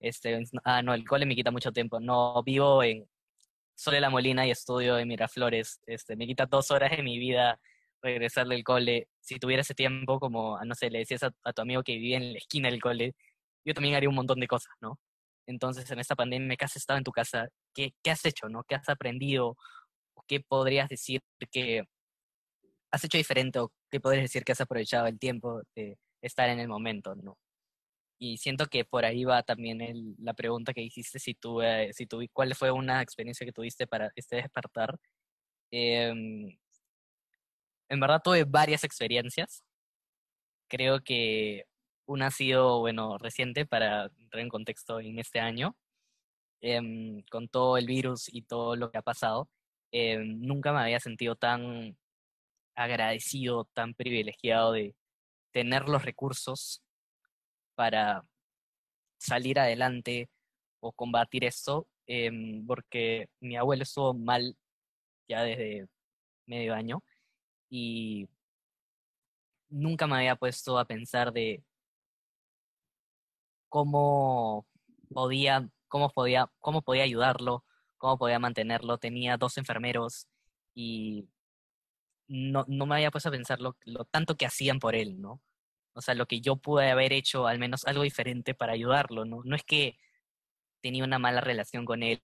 [0.00, 2.00] Este, ah, no, el cole me quita mucho tiempo.
[2.00, 3.08] No, vivo en
[3.74, 5.80] Sole La Molina y estudio en Miraflores.
[5.86, 7.60] Este, me quita dos horas de mi vida
[8.02, 9.08] regresar del cole.
[9.20, 12.32] Si tuviera ese tiempo, como, no sé, le decías a, tu amigo que vivía en
[12.32, 13.14] la esquina del cole,
[13.64, 14.98] yo también haría un montón de cosas, ¿no?
[15.46, 17.48] Entonces, en esta pandemia, ¿qué has estado en tu casa?
[17.74, 18.64] ¿Qué, qué has hecho, no?
[18.64, 19.56] ¿Qué has aprendido?
[20.26, 21.84] ¿Qué podrías decir que
[22.90, 26.60] has hecho diferente o qué podrías decir que has aprovechado el tiempo de estar en
[26.60, 27.38] el momento, ¿no?
[28.22, 31.90] Y siento que por ahí va también el, la pregunta que hiciste, si tú, eh,
[31.94, 34.98] si tú, cuál fue una experiencia que tuviste para este despertar.
[35.72, 36.08] Eh,
[37.88, 39.64] en verdad tuve varias experiencias.
[40.68, 41.64] Creo que
[42.06, 45.76] una ha sido, bueno, reciente para entrar en contexto en este año,
[46.62, 46.80] eh,
[47.30, 49.48] con todo el virus y todo lo que ha pasado.
[49.92, 51.96] eh, nunca me había sentido tan
[52.80, 54.94] agradecido, tan privilegiado de
[55.52, 56.82] tener los recursos
[57.74, 58.24] para
[59.18, 60.30] salir adelante
[60.80, 64.56] o combatir esto, em, porque mi abuelo estuvo mal
[65.28, 65.88] ya desde
[66.46, 67.02] medio año
[67.70, 68.28] y
[69.68, 71.62] nunca me había puesto a pensar de
[73.68, 74.66] cómo
[75.14, 77.64] podía, cómo podía, cómo podía ayudarlo,
[77.98, 78.98] cómo podía mantenerlo.
[78.98, 80.28] Tenía dos enfermeros
[80.74, 81.28] y
[82.30, 85.42] no, no me había puesto a pensar lo, lo tanto que hacían por él, ¿no?
[85.94, 89.42] O sea, lo que yo pude haber hecho, al menos algo diferente para ayudarlo, ¿no?
[89.44, 89.98] No es que
[90.82, 92.22] tenía una mala relación con él,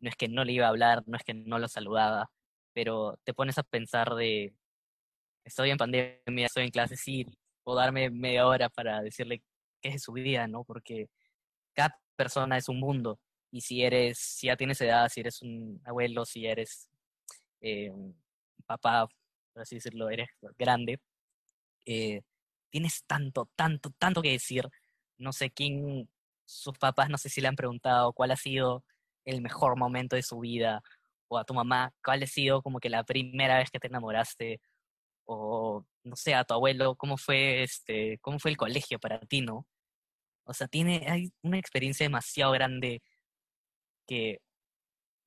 [0.00, 2.30] no es que no le iba a hablar, no es que no lo saludaba,
[2.72, 4.54] pero te pones a pensar de,
[5.44, 7.26] estoy en pandemia, estoy en clase, sí,
[7.62, 9.42] puedo darme media hora para decirle
[9.82, 10.64] qué es su vida, ¿no?
[10.64, 11.10] Porque
[11.74, 15.80] cada persona es un mundo, y si eres, si ya tienes edad, si eres un
[15.84, 16.88] abuelo, si eres
[17.60, 18.16] eh, un
[18.66, 19.08] papá,
[19.52, 21.00] por así decirlo, eres grande,
[21.86, 22.22] eh,
[22.70, 24.68] tienes tanto, tanto, tanto que decir.
[25.18, 26.08] No sé quién,
[26.44, 28.84] sus papás, no sé si le han preguntado cuál ha sido
[29.24, 30.82] el mejor momento de su vida,
[31.28, 34.60] o a tu mamá, cuál ha sido como que la primera vez que te enamoraste,
[35.26, 39.42] o no sé, a tu abuelo, cómo fue este, cómo fue el colegio para ti,
[39.42, 39.66] ¿no?
[40.44, 43.02] O sea, tiene, hay una experiencia demasiado grande
[44.06, 44.40] que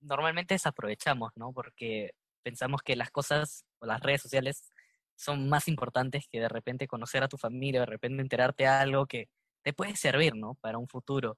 [0.01, 1.53] normalmente desaprovechamos, ¿no?
[1.53, 2.11] Porque
[2.43, 4.71] pensamos que las cosas las redes sociales
[5.15, 9.06] son más importantes que de repente conocer a tu familia, de repente enterarte de algo
[9.06, 9.30] que
[9.63, 10.56] te puede servir, ¿no?
[10.56, 11.38] Para un futuro.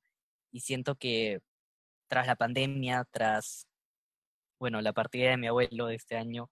[0.51, 1.39] Y siento que
[2.07, 3.67] tras la pandemia, tras,
[4.59, 6.49] bueno, la partida de mi abuelo de este año,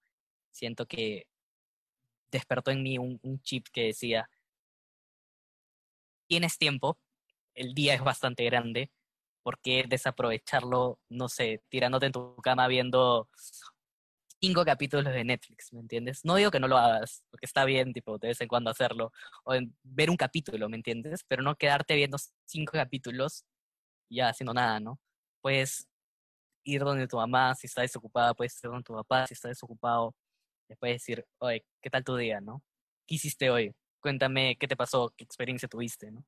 [0.51, 1.27] siento que
[2.31, 4.29] despertó en mí un, un chip que decía,
[6.27, 6.97] tienes tiempo,
[7.55, 8.91] el día es bastante grande,
[9.43, 13.29] ¿por qué desaprovecharlo, no sé, tirándote en tu cama viendo
[14.45, 16.23] cinco capítulos de Netflix, ¿me entiendes?
[16.23, 19.11] No digo que no lo hagas, porque está bien, tipo, de vez en cuando hacerlo,
[19.43, 21.23] o ver un capítulo, ¿me entiendes?
[21.27, 23.43] Pero no quedarte viendo cinco capítulos
[24.07, 24.99] y ya haciendo nada, ¿no?
[25.41, 25.87] Puedes
[26.63, 30.15] ir donde tu mamá, si está desocupada, puedes ir donde tu papá, si está desocupado,
[30.69, 32.61] le puedes decir, oye, ¿qué tal tu día, no?
[33.07, 33.73] ¿Qué hiciste hoy?
[33.99, 36.23] Cuéntame qué te pasó, qué experiencia tuviste, ¿no?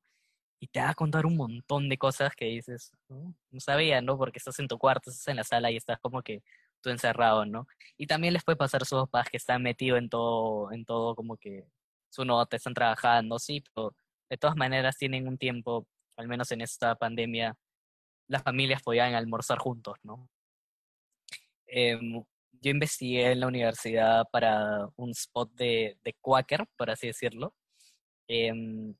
[0.60, 4.18] Y te va a contar un montón de cosas que dices, no, no sabía, ¿no?
[4.18, 6.42] Porque estás en tu cuarto, estás en la sala y estás como que
[6.80, 7.66] tú encerrado, ¿no?
[7.96, 11.14] Y también les puede pasar a sus papás que están metidos en todo, en todo
[11.14, 11.66] como que
[12.10, 13.94] su nota, están trabajando, sí, pero
[14.30, 15.86] de todas maneras tienen un tiempo,
[16.16, 17.56] al menos en esta pandemia,
[18.28, 20.28] las familias podían almorzar juntos, ¿no?
[21.66, 22.24] Em,
[22.60, 27.54] yo investigué en la universidad para un spot de, de Quaker, por así decirlo,
[28.28, 28.52] eh,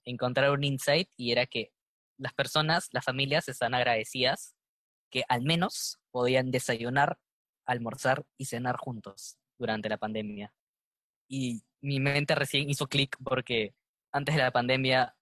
[0.05, 1.73] encontrar un insight y era que
[2.19, 4.55] las personas, las familias están agradecidas
[5.11, 7.19] que al menos podían desayunar
[7.69, 10.53] almorzar y cenar juntos durante la pandemia.
[11.29, 13.75] Y mi mente recién hizo clic porque
[14.11, 15.15] antes de la pandemia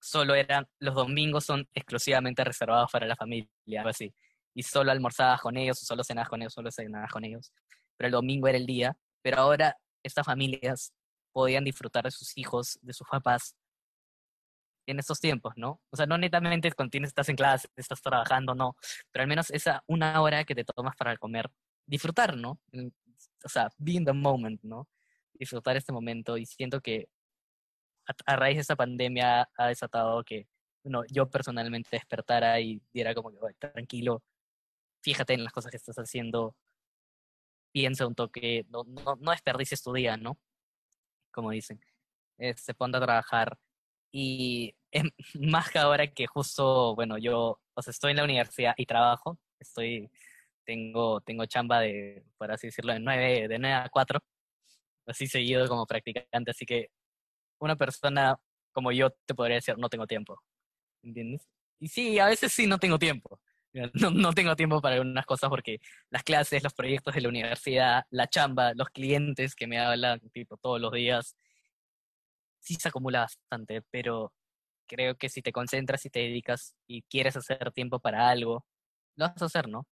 [0.00, 4.14] solo eran, los domingos son exclusivamente reservados para la familia, algo así.
[4.54, 7.52] Y solo almorzabas con ellos, solo cenabas con ellos, solo cenabas con ellos.
[7.96, 8.96] Pero el domingo era el día.
[9.22, 10.92] Pero ahora estas familias
[11.32, 13.56] podían disfrutar de sus hijos, de sus papás,
[14.86, 15.80] en estos tiempos, ¿no?
[15.90, 18.76] O sea, no netamente cuando tienes, estás en clase, estás trabajando, no,
[19.12, 21.50] pero al menos esa una hora que te tomas para comer
[21.90, 22.60] disfrutar, ¿no?
[23.44, 24.88] O sea, be in the moment, ¿no?
[25.34, 27.08] Disfrutar este momento y siento que
[28.26, 30.48] a, raíz de esta pandemia ha desatado que,
[30.84, 34.22] bueno, yo personalmente despertara y diera como que, tranquilo,
[35.02, 36.56] fíjate en las cosas que estás haciendo,
[37.72, 40.38] piensa un toque, no, no, no desperdicies tu día, ¿no?
[41.32, 41.80] Como dicen,
[42.38, 43.58] eh, se ponte a trabajar
[44.12, 45.04] y es
[45.40, 49.38] más que ahora que justo, bueno, yo, o sea, estoy en la universidad y trabajo,
[49.58, 50.10] estoy
[50.64, 54.20] tengo, tengo chamba de, por así decirlo, de 9, de 9 a 4,
[55.06, 56.88] así seguido como practicante, así que
[57.60, 58.38] una persona
[58.72, 60.40] como yo te podría decir, no tengo tiempo,
[61.02, 61.48] ¿entiendes?
[61.80, 63.40] Y sí, a veces sí no tengo tiempo.
[63.94, 65.78] No, no tengo tiempo para algunas cosas porque
[66.10, 70.56] las clases, los proyectos de la universidad, la chamba, los clientes que me hablan tipo
[70.56, 71.36] todos los días,
[72.58, 74.32] sí se acumula bastante, pero
[74.88, 78.66] creo que si te concentras y te dedicas y quieres hacer tiempo para algo,
[79.16, 79.86] lo vas a hacer, ¿no?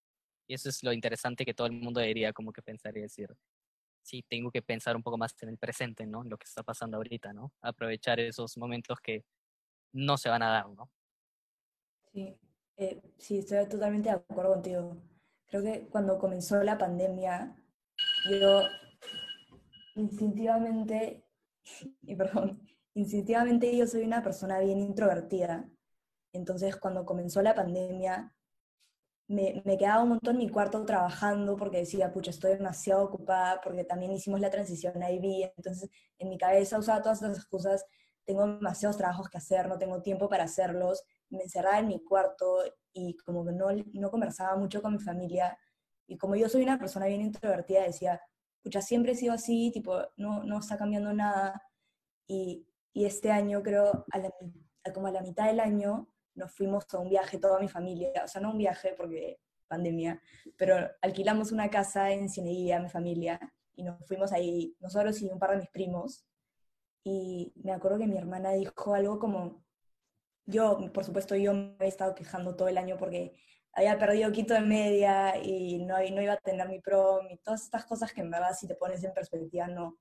[0.48, 3.28] Y eso es lo interesante que todo el mundo debería como que pensar y decir,
[4.02, 6.24] sí, tengo que pensar un poco más en el presente, ¿no?
[6.24, 7.52] Lo que está pasando ahorita, ¿no?
[7.60, 9.24] Aprovechar esos momentos que
[9.92, 10.90] no se van a dar, ¿no?
[12.12, 12.34] Sí,
[12.78, 14.96] eh, sí, estoy totalmente de acuerdo contigo.
[15.46, 17.54] Creo que cuando comenzó la pandemia,
[18.30, 18.62] yo
[19.96, 21.26] instintivamente,
[22.02, 25.68] y perdón, instintivamente yo soy una persona bien introvertida.
[26.32, 28.34] Entonces, cuando comenzó la pandemia,
[29.28, 33.60] me, me, quedaba un montón en mi cuarto trabajando porque decía, pucha, estoy demasiado ocupada,
[33.62, 37.84] porque también hicimos la transición a IB, entonces en mi cabeza usaba todas esas excusas,
[38.24, 42.62] tengo demasiados trabajos que hacer, no tengo tiempo para hacerlos, me encerraba en mi cuarto
[42.92, 45.58] y como que no, no conversaba mucho con mi familia,
[46.06, 48.20] y como yo soy una persona bien introvertida, decía,
[48.62, 51.62] pucha, siempre he sido así, tipo, no, no está cambiando nada,
[52.26, 54.32] y, y este año creo, a la,
[54.94, 56.08] como a la mitad del año,
[56.38, 60.20] nos fuimos a un viaje toda mi familia, o sea, no un viaje porque pandemia,
[60.56, 63.38] pero alquilamos una casa en Cieneguía, mi familia,
[63.74, 66.24] y nos fuimos ahí, nosotros y un par de mis primos,
[67.04, 69.64] y me acuerdo que mi hermana dijo algo como,
[70.46, 73.34] yo, por supuesto, yo me he estado quejando todo el año porque
[73.72, 77.62] había perdido quito de media y no, no iba a tener mi prom y todas
[77.62, 79.98] estas cosas que en verdad si te pones en perspectiva no,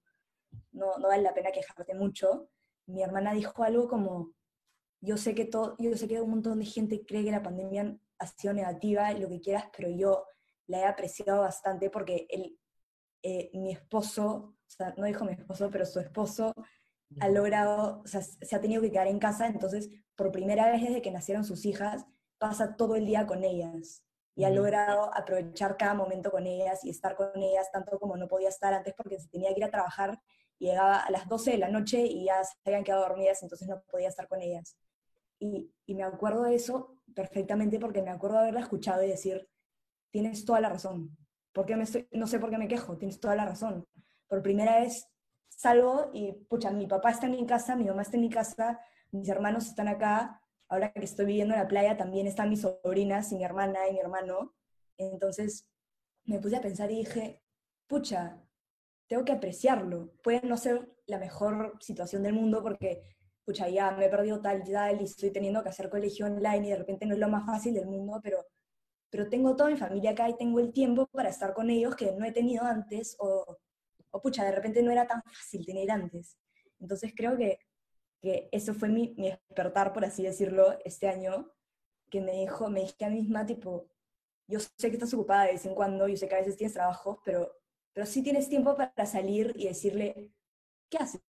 [0.71, 2.49] no, no vale la pena quejarte mucho.
[2.87, 4.33] Mi hermana dijo algo como,
[5.01, 7.97] yo sé que todo, yo sé que un montón de gente cree que la pandemia
[8.19, 10.25] ha sido negativa y lo que quieras, pero yo
[10.67, 12.57] la he apreciado bastante porque él,
[13.23, 16.53] eh, mi esposo, o sea, no dijo mi esposo, pero su esposo
[17.19, 20.81] ha logrado, o sea, se ha tenido que quedar en casa, entonces por primera vez
[20.81, 22.05] desde que nacieron sus hijas,
[22.37, 24.03] pasa todo el día con ellas
[24.35, 28.27] y ha logrado aprovechar cada momento con ellas y estar con ellas tanto como no
[28.27, 30.19] podía estar antes porque se tenía que ir a trabajar
[30.59, 33.81] llegaba a las 12 de la noche y ya se habían quedado dormidas, entonces no
[33.89, 34.75] podía estar con ellas.
[35.39, 39.49] Y, me acuerdo de eso perfectamente porque me acuerdo de haberla escuchado y decir,
[40.11, 41.17] tienes toda la razón.
[41.53, 43.87] ¿Por me estoy, no sé por qué me quejo, tienes toda la razón.
[44.27, 45.07] Por primera vez
[45.49, 48.79] salgo y, pucha, mi papá está en mi casa, mi mamá está en mi casa,
[49.11, 53.31] mis hermanos están acá, ahora que estoy viviendo en la playa también están mis sobrinas
[53.31, 54.53] y mi hermana y mi hermano.
[54.97, 55.67] Entonces
[56.25, 57.41] me puse a pensar y dije,
[57.87, 58.41] pucha,
[59.07, 60.11] tengo que apreciarlo.
[60.21, 63.16] Puede no ser la mejor situación del mundo porque,
[63.47, 66.67] pucha, ya me he perdido tal y tal y estoy teniendo que hacer colegio online
[66.67, 68.45] y de repente no es lo más fácil del mundo, pero,
[69.09, 72.11] pero tengo toda mi familia acá y tengo el tiempo para estar con ellos que
[72.11, 73.57] no he tenido antes o,
[74.11, 76.37] o pucha, de repente no era tan fácil tener antes.
[76.79, 77.59] Entonces creo que,
[78.21, 81.51] que eso fue mi, mi despertar, por así decirlo, este año,
[82.09, 83.87] que me dijo, me dije a mí misma, tipo,
[84.47, 86.73] yo sé que estás ocupada de vez en cuando, yo sé que a veces tienes
[86.73, 87.57] trabajo, pero
[87.97, 90.29] pero sí tienes tiempo para salir y decirle,
[90.87, 91.19] ¿qué haces?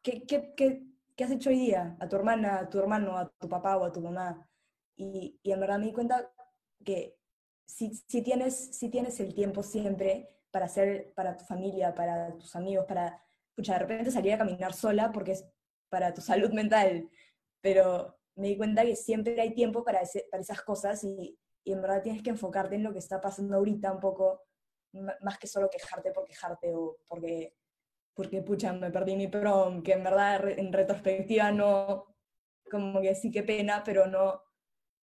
[0.00, 0.86] ¿Qué, qué, qué,
[1.20, 1.98] qué has hecho hoy día?
[2.00, 4.48] A tu hermana, a tu hermano, a tu papá o a tu mamá.
[4.96, 6.32] Y, y en verdad me di cuenta
[6.82, 7.18] que
[7.66, 12.56] si, si, tienes, si tienes el tiempo siempre para hacer para tu familia, para tus
[12.56, 15.44] amigos, para, escucha, de repente salir a caminar sola porque es
[15.90, 17.10] para tu salud mental,
[17.60, 20.00] pero me di cuenta que siempre hay tiempo para,
[20.30, 23.58] para esas cosas y, y en verdad tienes que enfocarte en lo que está pasando
[23.58, 24.40] ahorita un poco
[25.20, 27.58] más que solo quejarte por quejarte o porque,
[28.14, 32.06] porque pucha, me perdí mi prom, que en verdad en retrospectiva no,
[32.70, 34.42] como que sí que pena, pero no,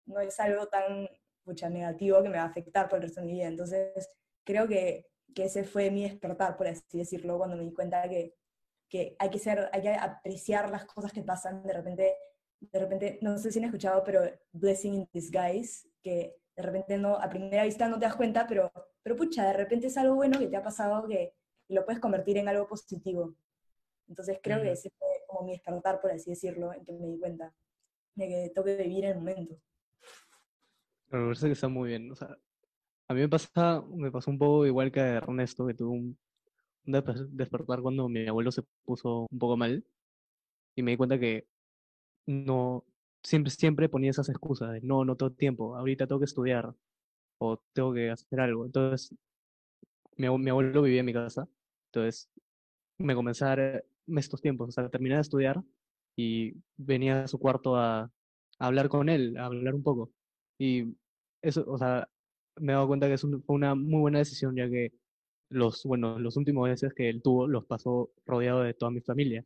[0.07, 1.09] no es algo tan
[1.45, 3.47] pucha, negativo que me va a afectar por el resto de mi vida.
[3.47, 4.11] Entonces,
[4.45, 8.35] creo que, que ese fue mi despertar, por así decirlo, cuando me di cuenta que,
[8.89, 12.17] que hay que ser, hay que apreciar las cosas que pasan de repente,
[12.61, 17.17] de repente, no sé si han escuchado, pero Blessing in Disguise, que de repente no,
[17.17, 20.39] a primera vista no te das cuenta, pero, pero pucha, de repente es algo bueno
[20.39, 21.35] que te ha pasado que
[21.69, 23.35] lo puedes convertir en algo positivo.
[24.09, 27.19] Entonces creo que ese fue como mi despertar, por así decirlo, en que me di
[27.19, 27.53] cuenta
[28.15, 29.57] de que tengo que vivir en el momento.
[31.09, 32.11] Me parece que está muy bien.
[32.11, 32.37] O sea,
[33.09, 36.19] a mí me, pasa, me pasó un poco igual que a Ernesto, que tuvo un,
[36.87, 39.85] un despertar cuando mi abuelo se puso un poco mal
[40.75, 41.47] y me di cuenta que
[42.27, 42.85] no,
[43.23, 46.75] siempre, siempre ponía esas excusas de no, no tengo tiempo, ahorita tengo que estudiar
[47.39, 48.67] o tengo que hacer algo.
[48.67, 49.15] Entonces,
[50.17, 51.49] mi, mi abuelo vivía en mi casa,
[51.97, 52.31] entonces
[52.99, 55.63] me comencé a dar estos tiempos, o sea, terminé de estudiar
[56.17, 58.11] y venía a su cuarto a,
[58.59, 60.11] hablar con él, a hablar un poco.
[60.59, 60.95] Y
[61.43, 62.09] eso, o sea,
[62.57, 64.93] me he dado cuenta que es una muy buena decisión, ya que
[65.51, 69.45] los, bueno, los últimos meses que él tuvo los pasó rodeado de toda mi familia.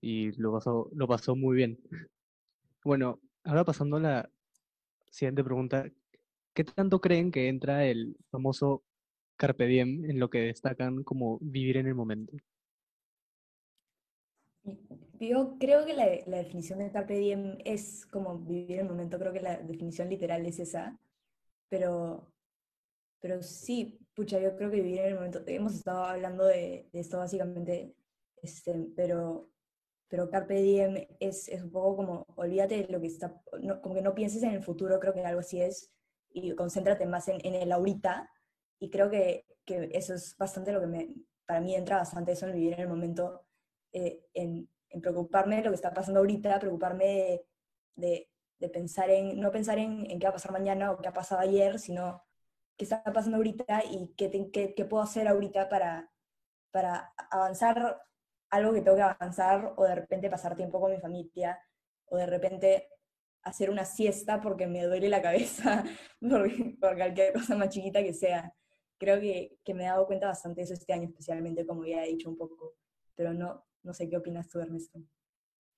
[0.00, 1.78] Y lo pasó, lo pasó muy bien.
[2.84, 4.30] Bueno, ahora pasando a la
[5.10, 5.90] siguiente pregunta,
[6.54, 8.82] ¿qué tanto creen que entra el famoso
[9.42, 12.36] carpe diem en lo que destacan como vivir en el momento?
[15.18, 19.32] Yo creo que la, la, definición de carpe diem es como vivir el momento, creo
[19.32, 20.96] que la definición literal es esa,
[21.68, 22.32] pero,
[23.20, 27.00] pero sí, pucha, yo creo que vivir en el momento, hemos estado hablando de, de
[27.00, 27.96] esto básicamente,
[28.42, 29.48] este, pero
[30.12, 33.40] pero Carpe Diem es, es un poco como, olvídate de lo que está,
[33.80, 35.90] como que no pienses en el futuro, creo que algo así es,
[36.34, 38.28] y concéntrate más en, en el ahorita,
[38.82, 41.14] y creo que, que, eso es bastante lo que me,
[41.46, 43.46] para mí entra bastante eso en vivir en el momento,
[43.92, 44.68] eh, en,
[45.00, 47.46] preocuparme de lo que está pasando ahorita, preocuparme de,
[47.94, 51.06] de, de pensar en, no pensar en, en, qué va a pasar mañana o qué
[51.06, 52.24] ha pasado ayer, sino
[52.76, 56.10] qué está pasando ahorita y qué, qué, qué puedo hacer ahorita para,
[56.72, 58.02] para avanzar
[58.50, 61.56] algo que tengo que avanzar o de repente pasar tiempo con mi familia
[62.06, 62.88] o de repente
[63.42, 65.84] hacer una siesta porque me duele la cabeza
[66.20, 68.52] por, por cualquier cosa más chiquita que sea.
[69.02, 72.04] Creo que, que, me he dado cuenta bastante de eso este año, especialmente, como ya
[72.04, 72.76] he dicho un poco.
[73.16, 75.00] Pero no, no sé qué opinas tú, Ernesto.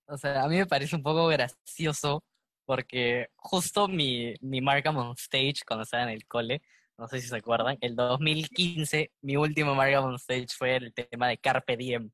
[0.06, 2.22] O sea, a mí me parece un poco gracioso
[2.66, 6.60] porque justo mi, mi Markham on Stage cuando estaba en el cole,
[6.98, 11.28] no sé si se acuerdan, el 2015, mi último Markham on Stage fue el tema
[11.28, 12.10] de Carpe Diem.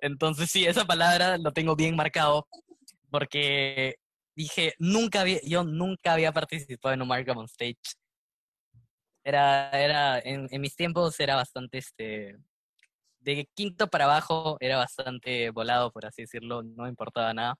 [0.00, 2.48] Entonces sí, esa palabra lo tengo bien marcado
[3.10, 3.96] porque
[4.34, 7.76] dije, nunca había, yo nunca había participado en un Markham on Stage.
[9.26, 12.36] Era, era, en, mis tiempos era bastante, este,
[13.20, 17.56] de quinto para abajo era bastante volado, por así decirlo, no importaba nada.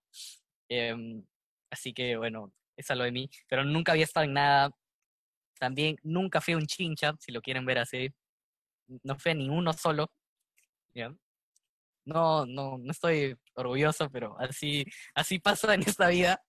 [0.68, 1.24] Em,
[1.70, 4.70] así que bueno, es algo de mí, pero nunca había estado en nada.
[5.58, 8.10] También nunca fui un chincha, si lo quieren ver así.
[9.04, 10.08] No fui a ninguno solo.
[12.04, 16.40] No, no, no estoy orgulloso, pero así, así pasa en esta vida.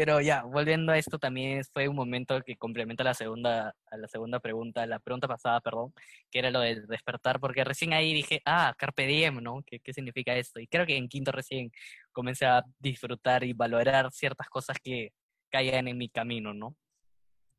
[0.00, 4.08] Pero ya, volviendo a esto también fue un momento que complementa la segunda, a la
[4.08, 5.92] segunda pregunta, la pregunta pasada, perdón,
[6.30, 9.62] que era lo de despertar, porque recién ahí dije, ah, Carpe Diem, ¿no?
[9.66, 10.58] ¿Qué, qué significa esto?
[10.58, 11.70] Y creo que en quinto recién
[12.12, 15.12] comencé a disfrutar y valorar ciertas cosas que
[15.50, 16.74] caían en mi camino, ¿no?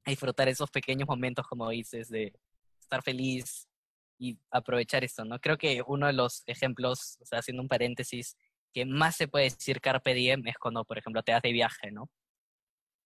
[0.05, 2.33] A disfrutar esos pequeños momentos, como dices, de
[2.79, 3.67] estar feliz
[4.17, 5.37] y aprovechar esto, ¿no?
[5.39, 8.35] Creo que uno de los ejemplos, o sea, haciendo un paréntesis,
[8.73, 11.91] que más se puede decir Carpe Diem es cuando, por ejemplo, te das de viaje,
[11.91, 12.09] ¿no?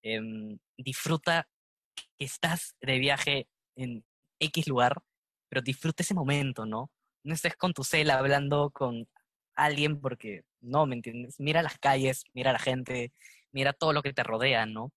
[0.08, 1.48] Em, disfruta
[1.96, 4.06] que estás de viaje en
[4.40, 5.02] X lugar,
[5.50, 6.92] pero disfruta ese momento, ¿no?
[7.24, 9.08] No estés con tu cel hablando con
[9.56, 11.40] alguien porque, no, ¿me entiendes?
[11.40, 13.14] Mira las calles, mira la gente,
[13.52, 14.94] mira todo lo que te rodea, ¿no?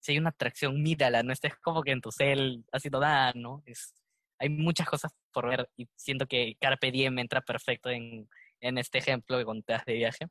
[0.00, 3.64] Si hay una atracción, mírala, no estés como que en tu cel haciendo nada, ¿no?
[3.66, 3.92] Es,
[4.38, 8.28] hay muchas cosas por ver y siento que Carpe Diem entra perfecto en,
[8.60, 10.26] este ejemplo que contaste de viaje.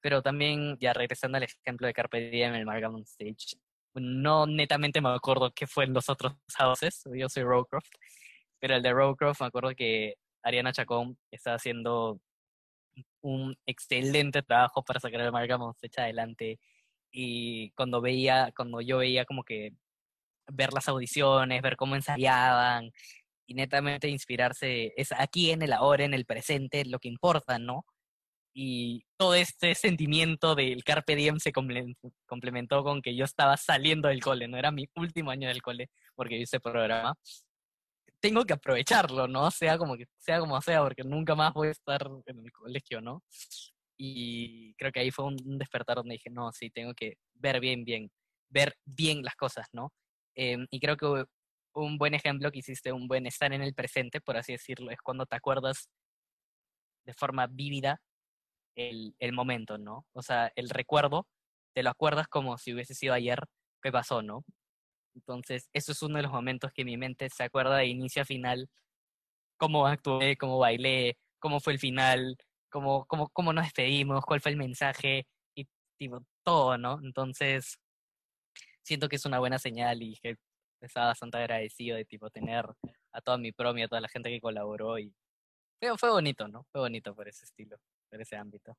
[0.00, 3.58] Pero también, ya regresando al ejemplo de Carpe Diem en el Margamon Stage,
[3.94, 7.90] no netamente me acuerdo qué fue en los otros houses, yo soy Rowcroft,
[8.60, 12.20] pero el de Rowcroft me acuerdo que Ariana Chacón está haciendo
[13.22, 16.58] un excelente trabajo para sacar el Margamon Stage adelante
[17.10, 19.72] y cuando veía, cuando yo veía como que
[20.52, 22.92] ver las audiciones, ver cómo ensayaban
[23.46, 27.84] y netamente inspirarse es aquí en el ahora, en el presente, lo que importa, ¿no?
[28.60, 34.20] Y todo este sentimiento del Carpe Diem se complementó con que yo estaba saliendo del
[34.20, 37.14] cole, no era mi último año del cole porque hice programa.
[38.20, 39.48] Tengo que aprovecharlo, ¿no?
[39.52, 43.00] Sea como que sea como sea, porque nunca más voy a estar en el colegio,
[43.00, 43.22] ¿no?
[43.96, 47.84] Y creo que ahí fue un despertar donde dije, no, sí, tengo que ver bien,
[47.84, 48.10] bien,
[48.48, 49.92] ver bien las cosas, ¿no?
[50.34, 51.24] Em, y creo que
[51.74, 54.98] un buen ejemplo que hiciste, un buen estar en el presente, por así decirlo, es
[55.00, 55.88] cuando te acuerdas
[57.06, 58.00] de forma vívida
[58.78, 60.06] el, momento, ¿no?
[60.12, 61.26] O sea, el recuerdo,
[61.74, 63.40] te lo acuerdas como si hubiese sido ayer
[63.82, 64.44] que pasó, ¿no?
[65.14, 68.24] Entonces, eso es uno de los momentos que mi mente se acuerda de inicio a
[68.24, 68.68] final,
[69.58, 72.36] cómo actué, cómo bailé, cómo fue el final,
[72.70, 75.26] cómo, cómo, cómo nos despedimos, cuál fue el mensaje,
[75.56, 75.66] y
[75.98, 77.00] tipo, todo, ¿no?
[77.02, 77.78] Entonces,
[78.82, 80.36] siento que es una buena señal y que
[80.80, 82.64] estaba bastante agradecido de tipo tener
[83.12, 85.12] a toda mi promi, a toda la gente que colaboró y
[85.80, 86.64] fue, fue bonito, ¿no?
[86.72, 87.78] Fue bonito por ese estilo
[88.10, 88.76] en ese ámbito.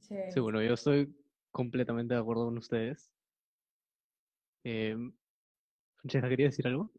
[0.00, 0.40] Sí.
[0.40, 1.12] bueno, yo estoy
[1.50, 3.10] completamente de acuerdo con ustedes.
[4.64, 4.96] Eh,
[6.08, 6.92] ¿quería decir algo?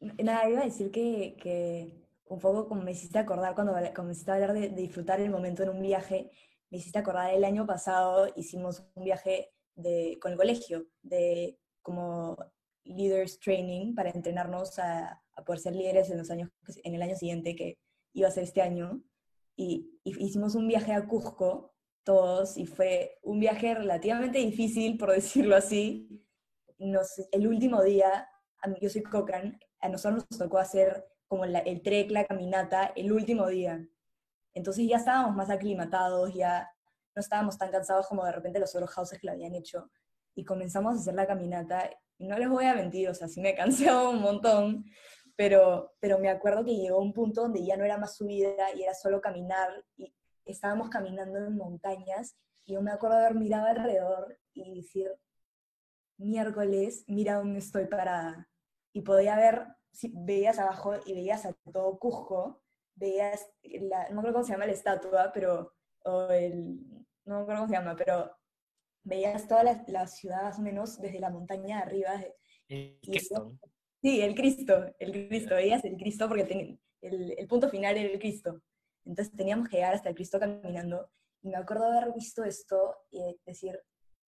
[0.00, 4.34] Nada, iba a decir que, que un poco como me hiciste acordar cuando comenzaste a
[4.34, 6.30] hablar de, de, disfrutar el momento en un viaje,
[6.70, 12.36] me hiciste acordar el año pasado hicimos un viaje de, con el colegio, de como
[12.84, 16.50] leaders training para entrenarnos a, a poder ser líderes en los años
[16.82, 17.78] en el año siguiente que
[18.12, 19.02] iba a ser este año
[19.56, 21.74] y, hicimos un viaje a Cusco
[22.04, 26.22] todos y fue un viaje relativamente difícil, por decirlo así.
[26.78, 28.28] Nos, el último día,
[28.80, 33.46] yo soy Cocan, a nosotros nos tocó hacer como el trek, la caminata, el último
[33.48, 33.86] día.
[34.52, 36.70] Entonces ya estábamos más aclimatados, ya
[37.14, 39.90] no estábamos tan cansados como de repente los otros houses que lo habían hecho.
[40.34, 43.40] Y comenzamos a hacer la caminata, y no les voy a mentir, o sea, sí
[43.40, 44.84] me cansé un montón,
[45.36, 48.82] pero, pero me acuerdo que llegó un punto donde ya no era más subida y
[48.82, 50.14] era solo caminar y
[50.44, 55.10] estábamos caminando en montañas y yo me acuerdo haber mirado alrededor y decir,
[56.16, 58.48] miércoles, mira dónde estoy parada.
[58.92, 62.62] Y podía ver, si veías abajo y veías a todo Cusco,
[62.94, 65.74] veías, la, no acuerdo cómo se llama la estatua, pero,
[66.04, 66.80] o el,
[67.24, 68.34] no acuerdo cómo se llama, pero
[69.02, 72.24] veías toda la, la ciudad más o menos desde la montaña de arriba.
[72.68, 73.58] Y Cristo.
[74.04, 78.18] Sí, el Cristo, el Cristo, veías el Cristo porque ten- el, punto final era el
[78.18, 78.60] Cristo.
[79.06, 81.08] Entonces teníamos que llegar hasta el Cristo caminando.
[81.42, 83.80] Y me acuerdo haber visto esto y decir,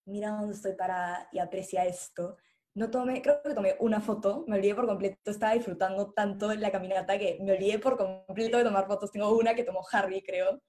[0.07, 2.39] mira dónde estoy parada y aprecia esto.
[2.74, 6.57] No tomé, creo que tomé una foto, me olvidé por completo, estaba disfrutando tanto de
[6.57, 9.12] la caminata que me olvidé por completo de tomar fotos.
[9.12, 10.62] Tengo una que tomó Harry, creo.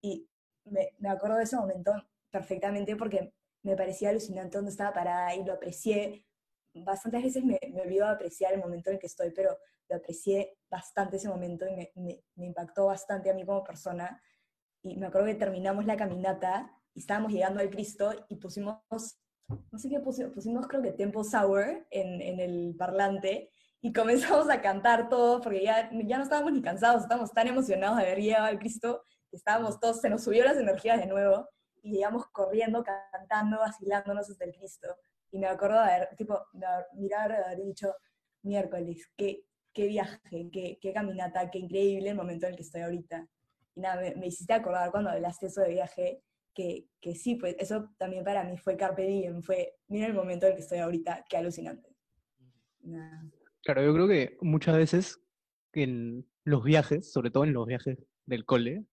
[0.00, 0.28] Y
[0.66, 1.92] me, me acuerdo de ese momento
[2.30, 3.32] perfectamente porque
[3.64, 6.24] me parecía alucinante donde estaba parada y lo aprecié
[6.84, 9.56] bastantes veces me, me olvido de apreciar el momento en el que estoy, pero
[9.88, 14.20] lo aprecié bastante ese momento y me, me- me impactó bastante a mí como persona.
[14.82, 18.78] Y me acuerdo que terminamos la caminata y estábamos llegando al Cristo y pusimos,
[19.48, 23.50] no sé qué pusimos, pusimos creo que Tempo Sour en, en el parlante
[23.80, 27.96] y comenzamos a cantar todos porque ya, ya no estábamos ni cansados, estábamos tan emocionados
[27.98, 31.48] de haber llegado al Cristo que estábamos todos, se nos subió las energías de nuevo
[31.82, 34.88] y llegamos corriendo, cantando, vacilándonos hasta el Cristo.
[35.30, 37.94] Y me acuerdo de haber, tipo, de haber, mirar, de haber dicho,
[38.42, 42.82] miércoles, qué, qué viaje, qué, qué caminata, qué increíble el momento en el que estoy
[42.82, 43.26] ahorita.
[43.74, 46.22] Y nada, me, me hiciste acordar cuando hablaste eso de viaje,
[46.54, 50.46] que, que sí, pues eso también para mí fue Carpe Diem, fue, mira el momento
[50.46, 51.94] en el que estoy ahorita, qué alucinante.
[52.80, 53.30] Nada.
[53.62, 55.20] Claro, yo creo que muchas veces
[55.72, 58.86] en los viajes, sobre todo en los viajes del cole,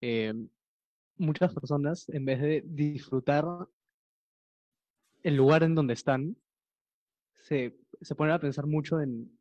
[0.00, 0.32] eh,
[1.16, 3.44] muchas personas, en vez de disfrutar
[5.22, 6.36] el lugar en donde están,
[7.34, 9.38] se, se ponen a pensar mucho en,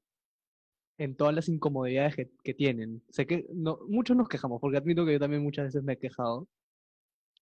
[0.97, 3.03] en todas las incomodidades que, que tienen.
[3.09, 5.97] Sé que no, muchos nos quejamos, porque admito que yo también muchas veces me he
[5.97, 6.47] quejado,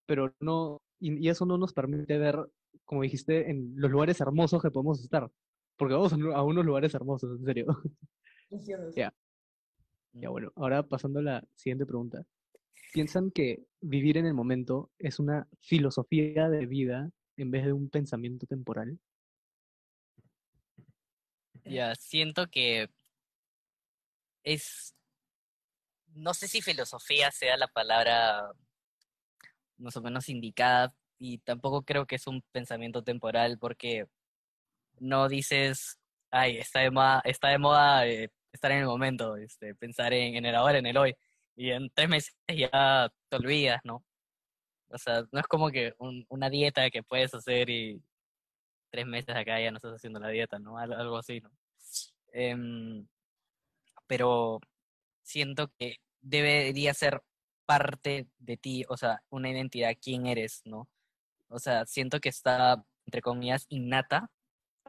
[0.06, 2.38] pero no, y, y eso no nos permite ver,
[2.86, 5.30] como dijiste, en los lugares hermosos que podemos estar.
[5.78, 7.66] Porque vamos a, unos lugares hermosos, en serio.
[8.96, 9.14] Ya.
[10.14, 12.24] Ya bueno, ahora pasando a la siguiente pregunta.
[12.94, 17.90] ¿Piensan que vivir en el momento es una filosofía de vida en vez de un
[17.90, 19.00] pensamiento temporal?
[21.64, 22.90] Ya, siento que
[24.44, 24.96] es,
[26.14, 28.52] no sé si filosofía sea la palabra
[29.78, 34.08] más o menos indicada y tampoco creo que es un pensamiento temporal porque
[35.00, 36.00] no dices,
[36.32, 40.36] ay, está de moda, está de moda eh, estar en el momento, este, pensar en,
[40.36, 41.16] en el ahora, en el hoy
[41.56, 44.06] y en tres meses ya te olvidas, ¿no?
[44.90, 48.02] O sea, no es como que un- una dieta que puedes hacer y
[48.92, 50.78] tres meses acá ya no estás haciendo la dieta, ¿no?
[50.78, 51.52] Al- Algo así, ¿no?
[52.34, 53.08] Em,
[54.08, 54.60] pero
[55.24, 57.22] siento que debería ser
[57.66, 60.88] parte de ti, o sea, una identidad, quién eres, ¿no?
[61.50, 64.32] O sea, siento que está, entre comillas, innata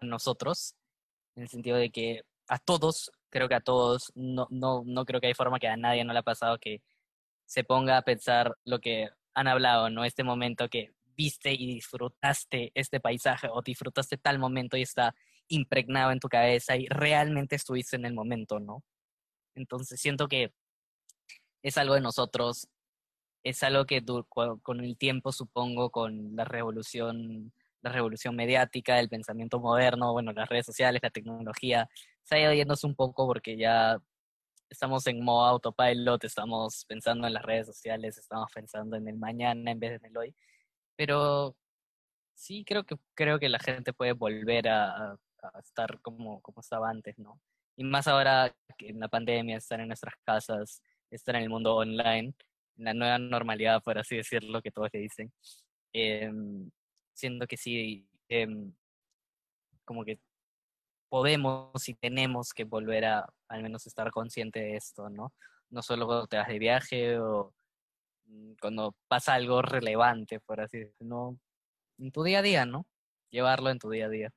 [0.00, 0.74] en nosotros,
[1.36, 5.20] en el sentido de que a todos, creo que a todos, no, no, no creo
[5.20, 6.82] que hay forma que a nadie no le ha pasado que
[7.46, 10.04] se ponga a pensar lo que han hablado, ¿no?
[10.04, 15.14] Este momento que viste y disfrutaste este paisaje o disfrutaste tal momento y está
[15.48, 18.82] impregnado en tu cabeza y realmente estuviste en el momento, ¿no?
[19.54, 20.52] Entonces siento que
[21.62, 22.68] es algo de nosotros,
[23.44, 24.04] es algo que
[24.62, 30.48] con el tiempo, supongo, con la revolución, la revolución mediática, el pensamiento moderno, bueno, las
[30.48, 31.88] redes sociales, la tecnología,
[32.24, 33.98] se ha ido yéndose un poco porque ya
[34.70, 39.70] estamos en modo autopilot, estamos pensando en las redes sociales, estamos pensando en el mañana
[39.72, 40.36] en vez de en el hoy.
[40.96, 41.56] Pero
[42.34, 45.18] sí creo que creo que la gente puede volver a, a-
[45.62, 47.40] estar como, como estaba antes, ¿no?
[47.76, 51.76] Y más ahora que en la pandemia, estar en nuestras casas, estar en el mundo
[51.76, 52.34] online,
[52.76, 55.32] en la nueva normalidad, por así decirlo, que todos le dicen.
[55.92, 56.70] Em,
[57.14, 58.72] siento que sí, em,
[59.84, 60.18] como que
[61.08, 65.32] podemos y tenemos que volver a al menos estar consciente de esto, ¿no?
[65.70, 67.52] No solo cuando te vas de viaje o
[68.26, 71.38] mm, cuando pasa algo relevante, por así decirlo, no,
[71.98, 72.86] en tu día a día, ¿no?
[73.30, 74.30] Llevarlo en tu día a día.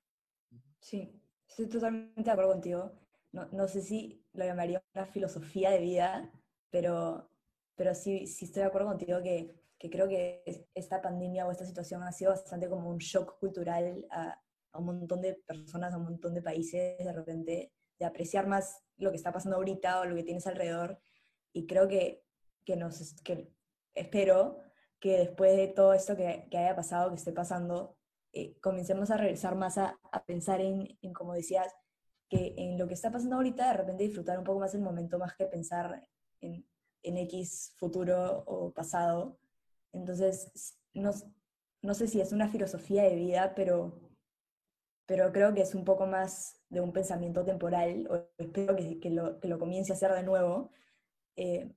[0.79, 2.91] Sí, estoy totalmente de acuerdo contigo.
[3.31, 6.31] No, no sé si lo llamaría una filosofía de vida,
[6.69, 7.29] pero,
[7.75, 11.51] pero sí, sí estoy de acuerdo contigo que, que creo que es- esta pandemia o
[11.51, 14.41] esta situación ha sido bastante como un shock cultural a,
[14.71, 18.83] a un montón de personas, a un montón de países, de repente, de apreciar más
[18.97, 20.99] lo que está pasando ahorita o lo que tienes alrededor.
[21.53, 22.23] Y creo que,
[22.65, 23.51] que nos, que
[23.93, 24.59] espero
[24.99, 27.97] que después de todo esto que, que haya pasado, que esté pasando,
[28.33, 31.73] eh, comencemos a regresar más a, a pensar en, en, como decías,
[32.29, 35.19] que en lo que está pasando ahorita, de repente disfrutar un poco más el momento,
[35.19, 36.07] más que pensar
[36.39, 36.65] en,
[37.03, 39.37] en X futuro o pasado.
[39.91, 41.11] Entonces, no,
[41.81, 43.99] no sé si es una filosofía de vida, pero,
[45.05, 49.09] pero creo que es un poco más de un pensamiento temporal, o espero que, que,
[49.09, 50.71] lo, que lo comience a hacer de nuevo.
[51.35, 51.71] Eh,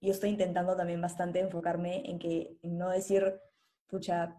[0.00, 3.40] yo estoy intentando también bastante enfocarme en que en no decir,
[3.86, 4.36] pucha,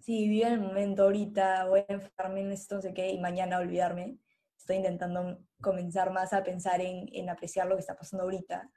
[0.00, 3.58] sí, vivo el momento ahorita, voy a enfocarme en esto, no sé qué, y mañana
[3.58, 4.18] olvidarme.
[4.56, 8.70] Estoy intentando comenzar más a pensar en, en apreciar lo que está pasando ahorita.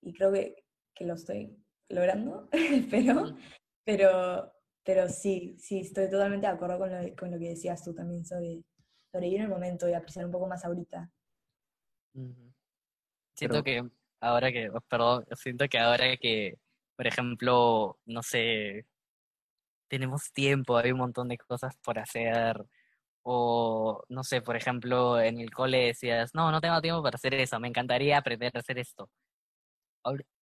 [0.00, 1.56] Y creo que, que lo estoy
[1.88, 2.48] logrando,
[2.90, 3.36] pero,
[3.84, 4.52] pero,
[4.84, 8.24] pero sí, sí, estoy totalmente de acuerdo con lo, con lo que decías tú también
[8.24, 8.62] sobre,
[9.10, 11.10] sobre vivir el momento y apreciar un poco más ahorita.
[13.34, 13.82] Siento que
[14.20, 16.58] ahora que, oh, perdón, siento que ahora que,
[16.96, 18.86] por ejemplo, no sé,
[19.88, 22.56] tenemos tiempo, hay un montón de cosas por hacer,
[23.22, 27.34] o no sé, por ejemplo, en el cole decías, no, no tengo tiempo para hacer
[27.34, 29.10] eso, me encantaría aprender a hacer esto.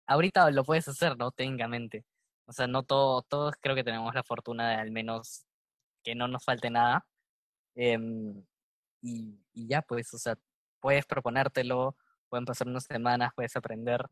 [0.08, 1.32] Ahorita lo puedes hacer, ¿no?
[1.32, 2.04] Técnicamente.
[2.52, 5.46] O sea, no todo, todos creo que tenemos la fortuna de al menos
[6.04, 7.06] que no nos falte nada.
[7.76, 8.44] Em,
[9.02, 10.36] y, y ya, pues, o sea,
[10.82, 11.96] puedes proponértelo,
[12.30, 14.06] pueden pasar unas semanas, puedes aprender.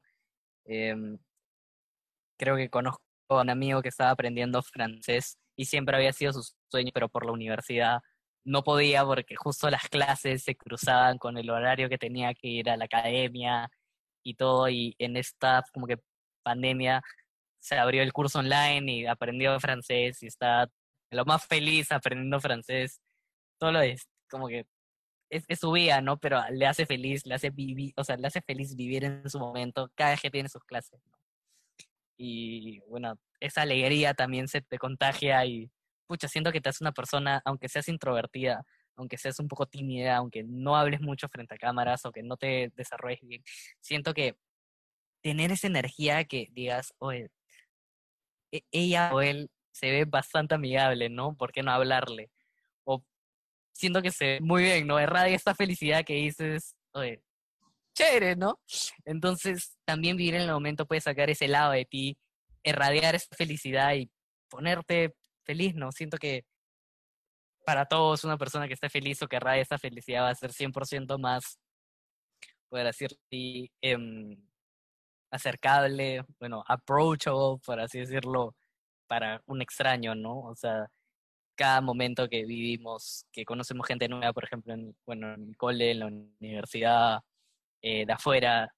[0.66, 1.20] Em,
[2.38, 6.44] creo que conozco a un amigo que estaba aprendiendo francés y siempre había sido su
[6.72, 8.02] sueño, pero por la universidad
[8.46, 12.70] no podía porque justo las clases se cruzaban con el horario que tenía que ir
[12.70, 13.70] a la academia
[14.24, 16.00] y todo, y en esta como que
[16.44, 17.04] pandemia
[17.60, 20.70] se abrió el curso online y aprendió francés y está
[21.12, 23.02] lo más feliz aprendiendo francés.
[23.60, 24.66] Todo lo es como que
[25.30, 26.18] es, su vida, ¿no?
[26.18, 29.40] Pero le hace feliz, le hace vivir, o sea, le hace feliz vivir en su
[29.40, 31.18] momento cada vez que tiene sus clases, ¿no?
[32.18, 35.72] Y bueno, esa alegría también se te contagia y,
[36.08, 38.66] pucha, siento que te hace una persona, aunque seas introvertida,
[38.98, 42.36] aunque seas un poco tímida, aunque no hables mucho frente a cámaras o que no
[42.36, 43.42] te desarrolles bien,
[43.80, 44.36] siento que
[45.22, 47.30] tener esa energía que digas, oye,
[48.72, 51.36] ella o él se ve bastante amigable, ¿no?
[51.36, 52.32] ¿Por qué no hablarle?
[52.84, 53.04] O
[53.74, 55.00] siento que se ve muy bien, ¿no?
[55.02, 57.22] Irradia esta felicidad que dices, oye,
[57.94, 58.60] chévere, ¿no?
[59.06, 62.18] Entonces, también vivir en el momento puede sacar ese lado de ti,
[62.64, 64.10] irradiar esa felicidad y
[64.50, 65.92] ponerte feliz, ¿no?
[65.92, 66.46] Siento que
[67.66, 70.52] para todos una persona que esté feliz o que irradia esa felicidad va a ser
[70.52, 71.60] 100% más,
[72.70, 73.98] poder decir, eh,
[75.32, 78.56] acercable, bueno, approachable, por así decirlo,
[79.08, 80.40] para un extraño, ¿no?
[80.42, 80.88] O sea,
[81.56, 85.92] cada momento que vivimos, que conocemos gente nueva, por ejemplo, en, bueno, en el cole,
[85.92, 87.20] en la universidad,
[87.82, 88.74] eh, de afuera,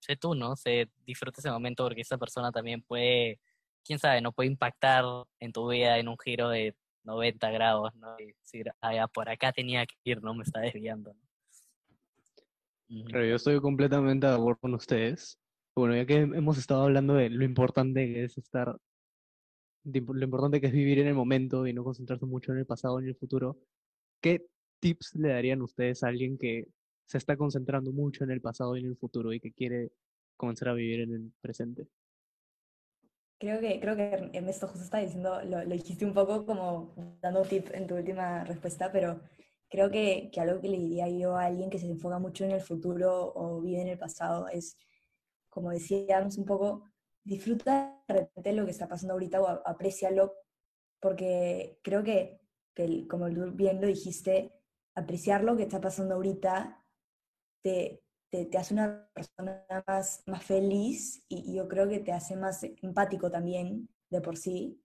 [0.00, 0.56] sé tú, ¿no?
[0.56, 3.40] Se disfruta ese momento porque esa persona también puede,
[3.84, 5.04] quién sabe, no puede impactar
[5.40, 6.74] en tu vida en un giro de
[7.04, 8.14] 90 grados, ¿no?
[8.18, 11.14] Y decir, ah, ya, por acá tenía que ir, no me está desviando.
[13.10, 15.38] Pero yo estoy completamente de acuerdo con ustedes.
[15.74, 18.76] Bueno, ya que hemos estado hablando de lo importante que es estar,
[19.84, 22.94] lo importante que es vivir en el momento y no concentrarse mucho en el pasado
[22.96, 23.56] o en el futuro,
[24.20, 24.46] ¿qué
[24.80, 26.68] tips le darían ustedes a alguien que
[27.06, 29.92] se está concentrando mucho en el pasado y en el futuro y que quiere
[30.36, 31.86] comenzar a vivir en el presente?
[33.38, 37.42] Creo que, creo que Ernesto justo está diciendo, lo, lo dijiste un poco como dando
[37.42, 39.20] un tip en tu última respuesta, pero
[39.70, 42.60] creo que algo que le diría yo a alguien que se enfoca mucho en el
[42.60, 44.76] futuro o vive en el pasado es
[45.52, 46.84] como decíamos un poco,
[47.22, 50.34] disfruta de lo que está pasando ahorita o aprecialo,
[50.98, 52.40] porque creo que,
[53.08, 54.54] como bien lo dijiste,
[54.94, 56.82] apreciar lo que está pasando ahorita
[57.62, 62.62] te, te, hace una persona más, más feliz y, yo creo que te hace más
[62.80, 64.82] empático también de por sí.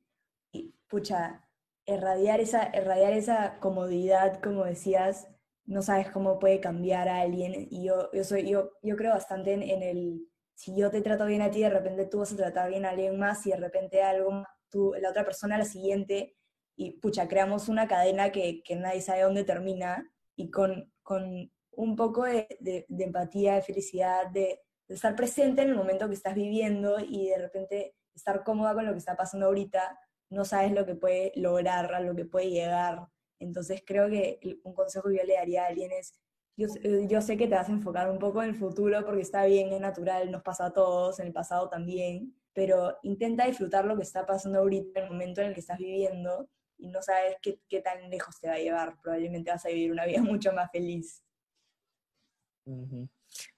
[0.51, 1.47] Y pucha,
[1.85, 5.29] irradiar esa, irradiar esa comodidad, como decías,
[5.65, 7.67] no sabes cómo puede cambiar a alguien.
[7.71, 10.27] Y yo, yo, soy, yo, yo creo bastante en el
[10.57, 12.89] si yo te trato bien a ti, de repente tú vas a tratar bien a
[12.89, 16.35] alguien más y de repente algo, tú, la otra persona la siguiente,
[16.75, 21.95] y pucha, creamos una cadena que, que nadie sabe dónde termina y con, con un
[21.95, 26.33] poco de, de, empatía, de felicidad, de, de, estar presente en el momento que estás
[26.33, 29.99] viviendo y de repente estar cómoda con lo que está pasando ahorita,
[30.31, 33.07] no sabes lo que puede lograr, a lo que puede llegar.
[33.39, 36.17] Entonces creo que un consejo que yo le daría a alguien es
[36.57, 39.45] eh, yo, sé que te vas a enfocar un poco en el futuro porque está
[39.45, 43.95] bien, es natural, nos pasa a todos, en el pasado también, pero intenta disfrutar lo
[43.95, 46.49] que está pasando ahorita, el momento en el que estás viviendo,
[46.79, 48.99] y no sabes qué, qué tan lejos te va a llevar.
[49.01, 51.23] Probablemente vas a vivir una vida mucho más feliz.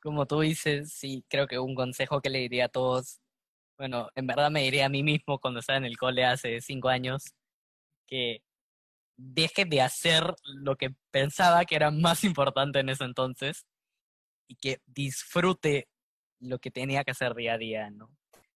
[0.01, 3.21] Como tú dices, sí, creo que un consejo que le diría a todos,
[3.77, 6.89] bueno, en verdad me diría a mí mismo cuando estaba en el cole hace cinco
[6.89, 7.33] años,
[8.05, 8.43] que
[9.19, 13.65] deje de hacer lo que pensaba que era más importante en ese entonces
[14.47, 15.89] y que disfrute
[16.39, 18.09] lo que tenía que hacer día a día, ¿no?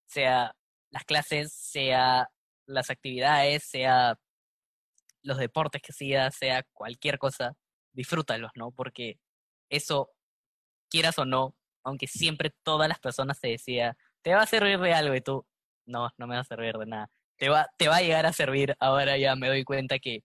[0.05, 0.55] Sea
[0.89, 2.29] las clases, sea
[2.65, 4.17] las actividades, sea
[5.21, 7.55] los deportes que hacía, sea cualquier cosa,
[7.91, 8.71] disfrútalos, ¿no?
[8.71, 9.19] Porque
[9.69, 10.11] eso,
[10.89, 14.93] quieras o no, aunque siempre todas las personas te decían, te va a servir de
[14.93, 15.45] algo y tú,
[15.85, 18.33] no, no me va a servir de nada te va, te va a llegar a
[18.33, 18.75] servir.
[18.79, 20.23] Ahora ya me doy cuenta que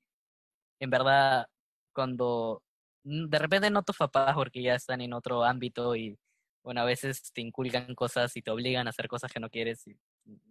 [0.81, 1.49] en verdad
[1.93, 2.62] cuando
[3.05, 6.18] mm, de repente no tus papás porque ya están en otro ámbito y
[6.62, 9.85] bueno, a veces te inculcan cosas y te obligan a hacer cosas que no quieres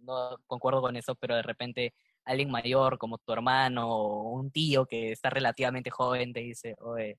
[0.02, 4.86] no concuerdo con eso, pero de repente alguien mayor como tu hermano o un tío
[4.86, 7.18] que está relativamente joven te dice, oye,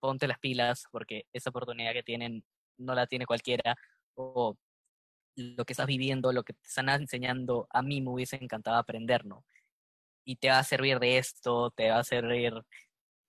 [0.00, 2.44] ponte las pilas porque esa oportunidad que tienen
[2.78, 3.76] no la tiene cualquiera
[4.14, 4.56] o
[5.36, 9.24] lo que estás viviendo, lo que te están enseñando, a mí me hubiese encantado aprender,
[9.24, 9.44] ¿no?
[10.24, 12.54] Y te va a servir de esto, te va a servir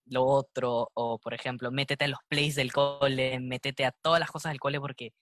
[0.05, 4.29] lo otro, o por ejemplo, métete a los plays del cole, métete a todas las
[4.29, 5.13] cosas del cole, porque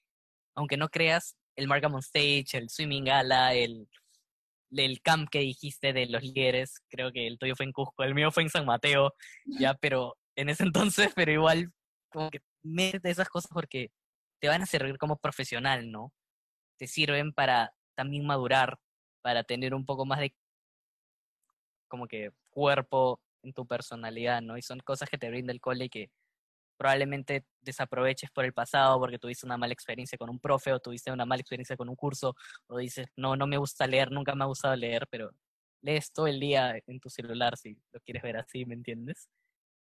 [0.55, 3.88] aunque no creas, el Markham on Stage, el Swimming Gala, el,
[4.72, 8.15] el camp que dijiste de los líderes, creo que el tuyo fue en Cusco, el
[8.15, 9.13] mío fue en San Mateo,
[9.45, 11.72] ya, pero en ese entonces, pero igual,
[12.09, 13.91] como que métete esas cosas porque
[14.39, 16.13] te van a servir como profesional, ¿no?
[16.78, 18.78] Te sirven para también madurar,
[19.22, 20.34] para tener un poco más de
[21.89, 24.57] como que cuerpo en tu personalidad, ¿no?
[24.57, 26.11] Y son cosas que te brinda el cole y que
[26.77, 31.11] probablemente desaproveches por el pasado porque tuviste una mala experiencia con un profe o tuviste
[31.11, 32.35] una mala experiencia con un curso
[32.67, 35.29] o dices, no, no me gusta leer, nunca me ha gustado leer, pero
[35.81, 39.29] lees todo el día en tu celular si lo quieres ver así, ¿me entiendes?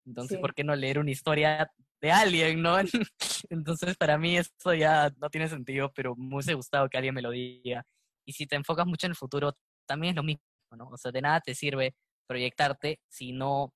[0.06, 1.70] Entonces, ¿por qué no leer una historia
[2.00, 2.78] de alguien, no?
[3.50, 7.22] Entonces, para mí esto ya no tiene sentido, pero me hubiese gustado que alguien me
[7.22, 7.86] lo diga.
[8.26, 10.42] Y si te enfocas mucho en el futuro, también es lo mismo,
[10.76, 10.90] ¿no?
[10.90, 11.96] O sea, de nada te sirve
[12.28, 13.74] proyectarte si no,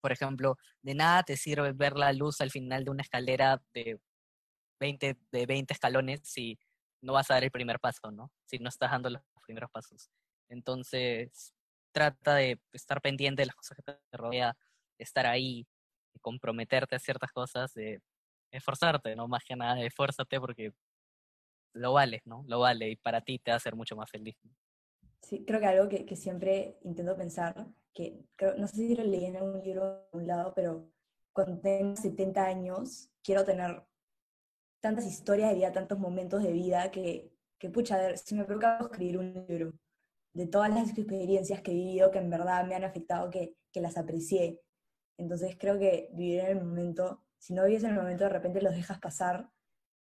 [0.00, 4.00] por ejemplo, de nada te sirve ver la luz al final de una escalera de
[4.80, 6.58] 20, de 20 escalones si
[7.02, 8.30] no vas a dar el primer paso, ¿no?
[8.46, 10.10] Si no estás dando los primeros pasos.
[10.48, 11.54] Entonces,
[11.92, 14.56] trata de estar pendiente de las cosas que te rodea,
[14.98, 15.66] estar ahí,
[16.14, 18.00] de comprometerte a ciertas cosas, de
[18.52, 19.28] esforzarte, ¿no?
[19.28, 20.72] Más que nada, esfuérzate porque
[21.74, 22.44] lo vale, ¿no?
[22.46, 24.36] Lo vale y para ti te va a hacer mucho más feliz.
[25.22, 29.04] Sí, creo que algo que, que siempre intento pensar, que creo, no sé si lo
[29.04, 30.90] leí en algún libro de un lado, pero
[31.32, 33.84] cuando tenga 70 años, quiero tener
[34.80, 38.44] tantas historias de vida, tantos momentos de vida, que, que pucha, a ver, si me
[38.44, 39.72] preocupa escribir un libro
[40.34, 43.80] de todas las experiencias que he vivido, que en verdad me han afectado, que, que
[43.80, 44.60] las aprecié.
[45.18, 48.62] Entonces creo que vivir en el momento, si no vives en el momento, de repente
[48.62, 49.50] los dejas pasar,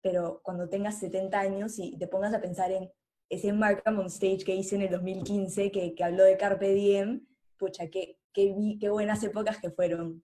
[0.02, 2.92] pero cuando tengas 70 años y te pongas a pensar en
[3.34, 7.26] ese Markham on Stage que hice en el 2015, que, que habló de Carpe Diem,
[7.58, 10.24] pucha, qué, qué, qué buenas épocas que fueron.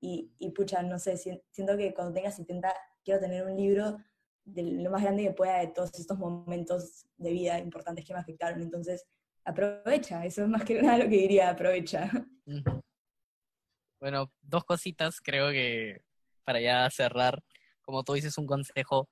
[0.00, 2.72] Y, y, pucha, no sé, siento que cuando tenga 70
[3.04, 3.98] quiero tener un libro
[4.44, 8.20] de lo más grande que pueda de todos estos momentos de vida importantes que me
[8.20, 8.62] afectaron.
[8.62, 9.06] Entonces,
[9.44, 12.10] aprovecha, eso es más que nada lo que diría, aprovecha.
[14.00, 16.02] Bueno, dos cositas creo que
[16.44, 17.42] para ya cerrar,
[17.82, 19.08] como tú dices un consejo,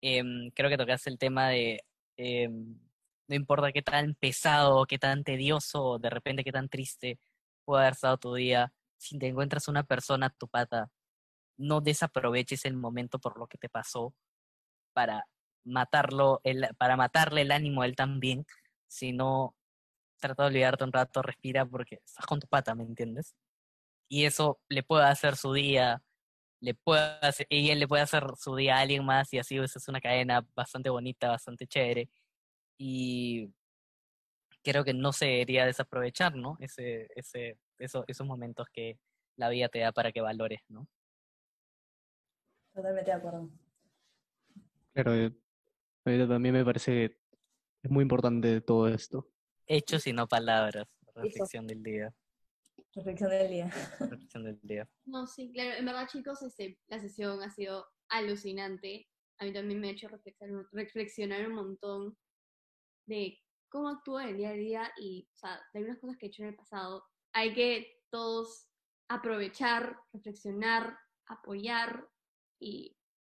[0.00, 0.22] eh,
[0.54, 1.82] creo que tocaste el tema de
[2.22, 7.18] eh, no importa qué tan pesado, qué tan tedioso, de repente qué tan triste
[7.64, 10.90] pueda haber estado tu día, si te encuentras una persona a tu pata,
[11.56, 14.14] no desaproveches el momento por lo que te pasó
[14.92, 15.24] para
[15.64, 18.46] matarlo, el, para matarle el ánimo a él también,
[18.86, 19.54] sino
[20.20, 23.34] trata de olvidarte un rato, respira porque estás con tu pata, ¿me entiendes?
[24.10, 26.02] Y eso le puede hacer su día,
[26.60, 29.56] le puede hacer, y él le puede hacer su día a alguien más y así
[29.56, 32.10] esa es una cadena bastante bonita, bastante chévere.
[32.78, 33.52] Y
[34.62, 36.56] creo que no se debería desaprovechar, ¿no?
[36.60, 38.98] Ese, ese, eso, esos momentos que
[39.36, 40.86] la vida te da para que valores, ¿no?
[42.74, 43.50] Totalmente de acuerdo.
[44.92, 45.32] Claro, eh,
[46.04, 47.18] también me parece que
[47.82, 49.28] es muy importante todo esto.
[49.66, 50.86] Hechos y no palabras.
[51.14, 52.14] Reflexión del día.
[52.94, 53.70] Reflexión del día.
[53.98, 54.88] Reflexión del día.
[55.04, 55.74] No, sí, claro.
[55.78, 59.08] En verdad, chicos, este, la sesión ha sido alucinante.
[59.38, 62.18] A mí también me ha hecho reflexionar, reflexionar un montón
[63.06, 66.26] de cómo actúo en el día a día y, o sea, de algunas cosas que
[66.26, 67.04] he hecho en el pasado.
[67.32, 68.68] Hay que todos
[69.08, 72.08] aprovechar, reflexionar, apoyar
[72.60, 72.96] y,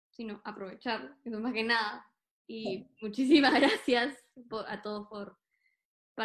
[0.09, 2.05] si no, aprovechar, eso más que nada.
[2.47, 4.17] Y muchísimas gracias
[4.67, 5.40] a todos por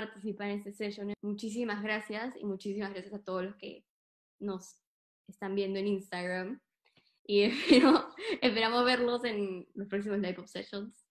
[0.04, 1.12] participar en este session.
[1.22, 3.84] Muchísimas gracias y muchísimas gracias a todos los que
[4.38, 4.82] nos
[5.28, 6.60] están viendo en Instagram.
[7.24, 11.05] Y espero, esperamos verlos en los próximos live sessions.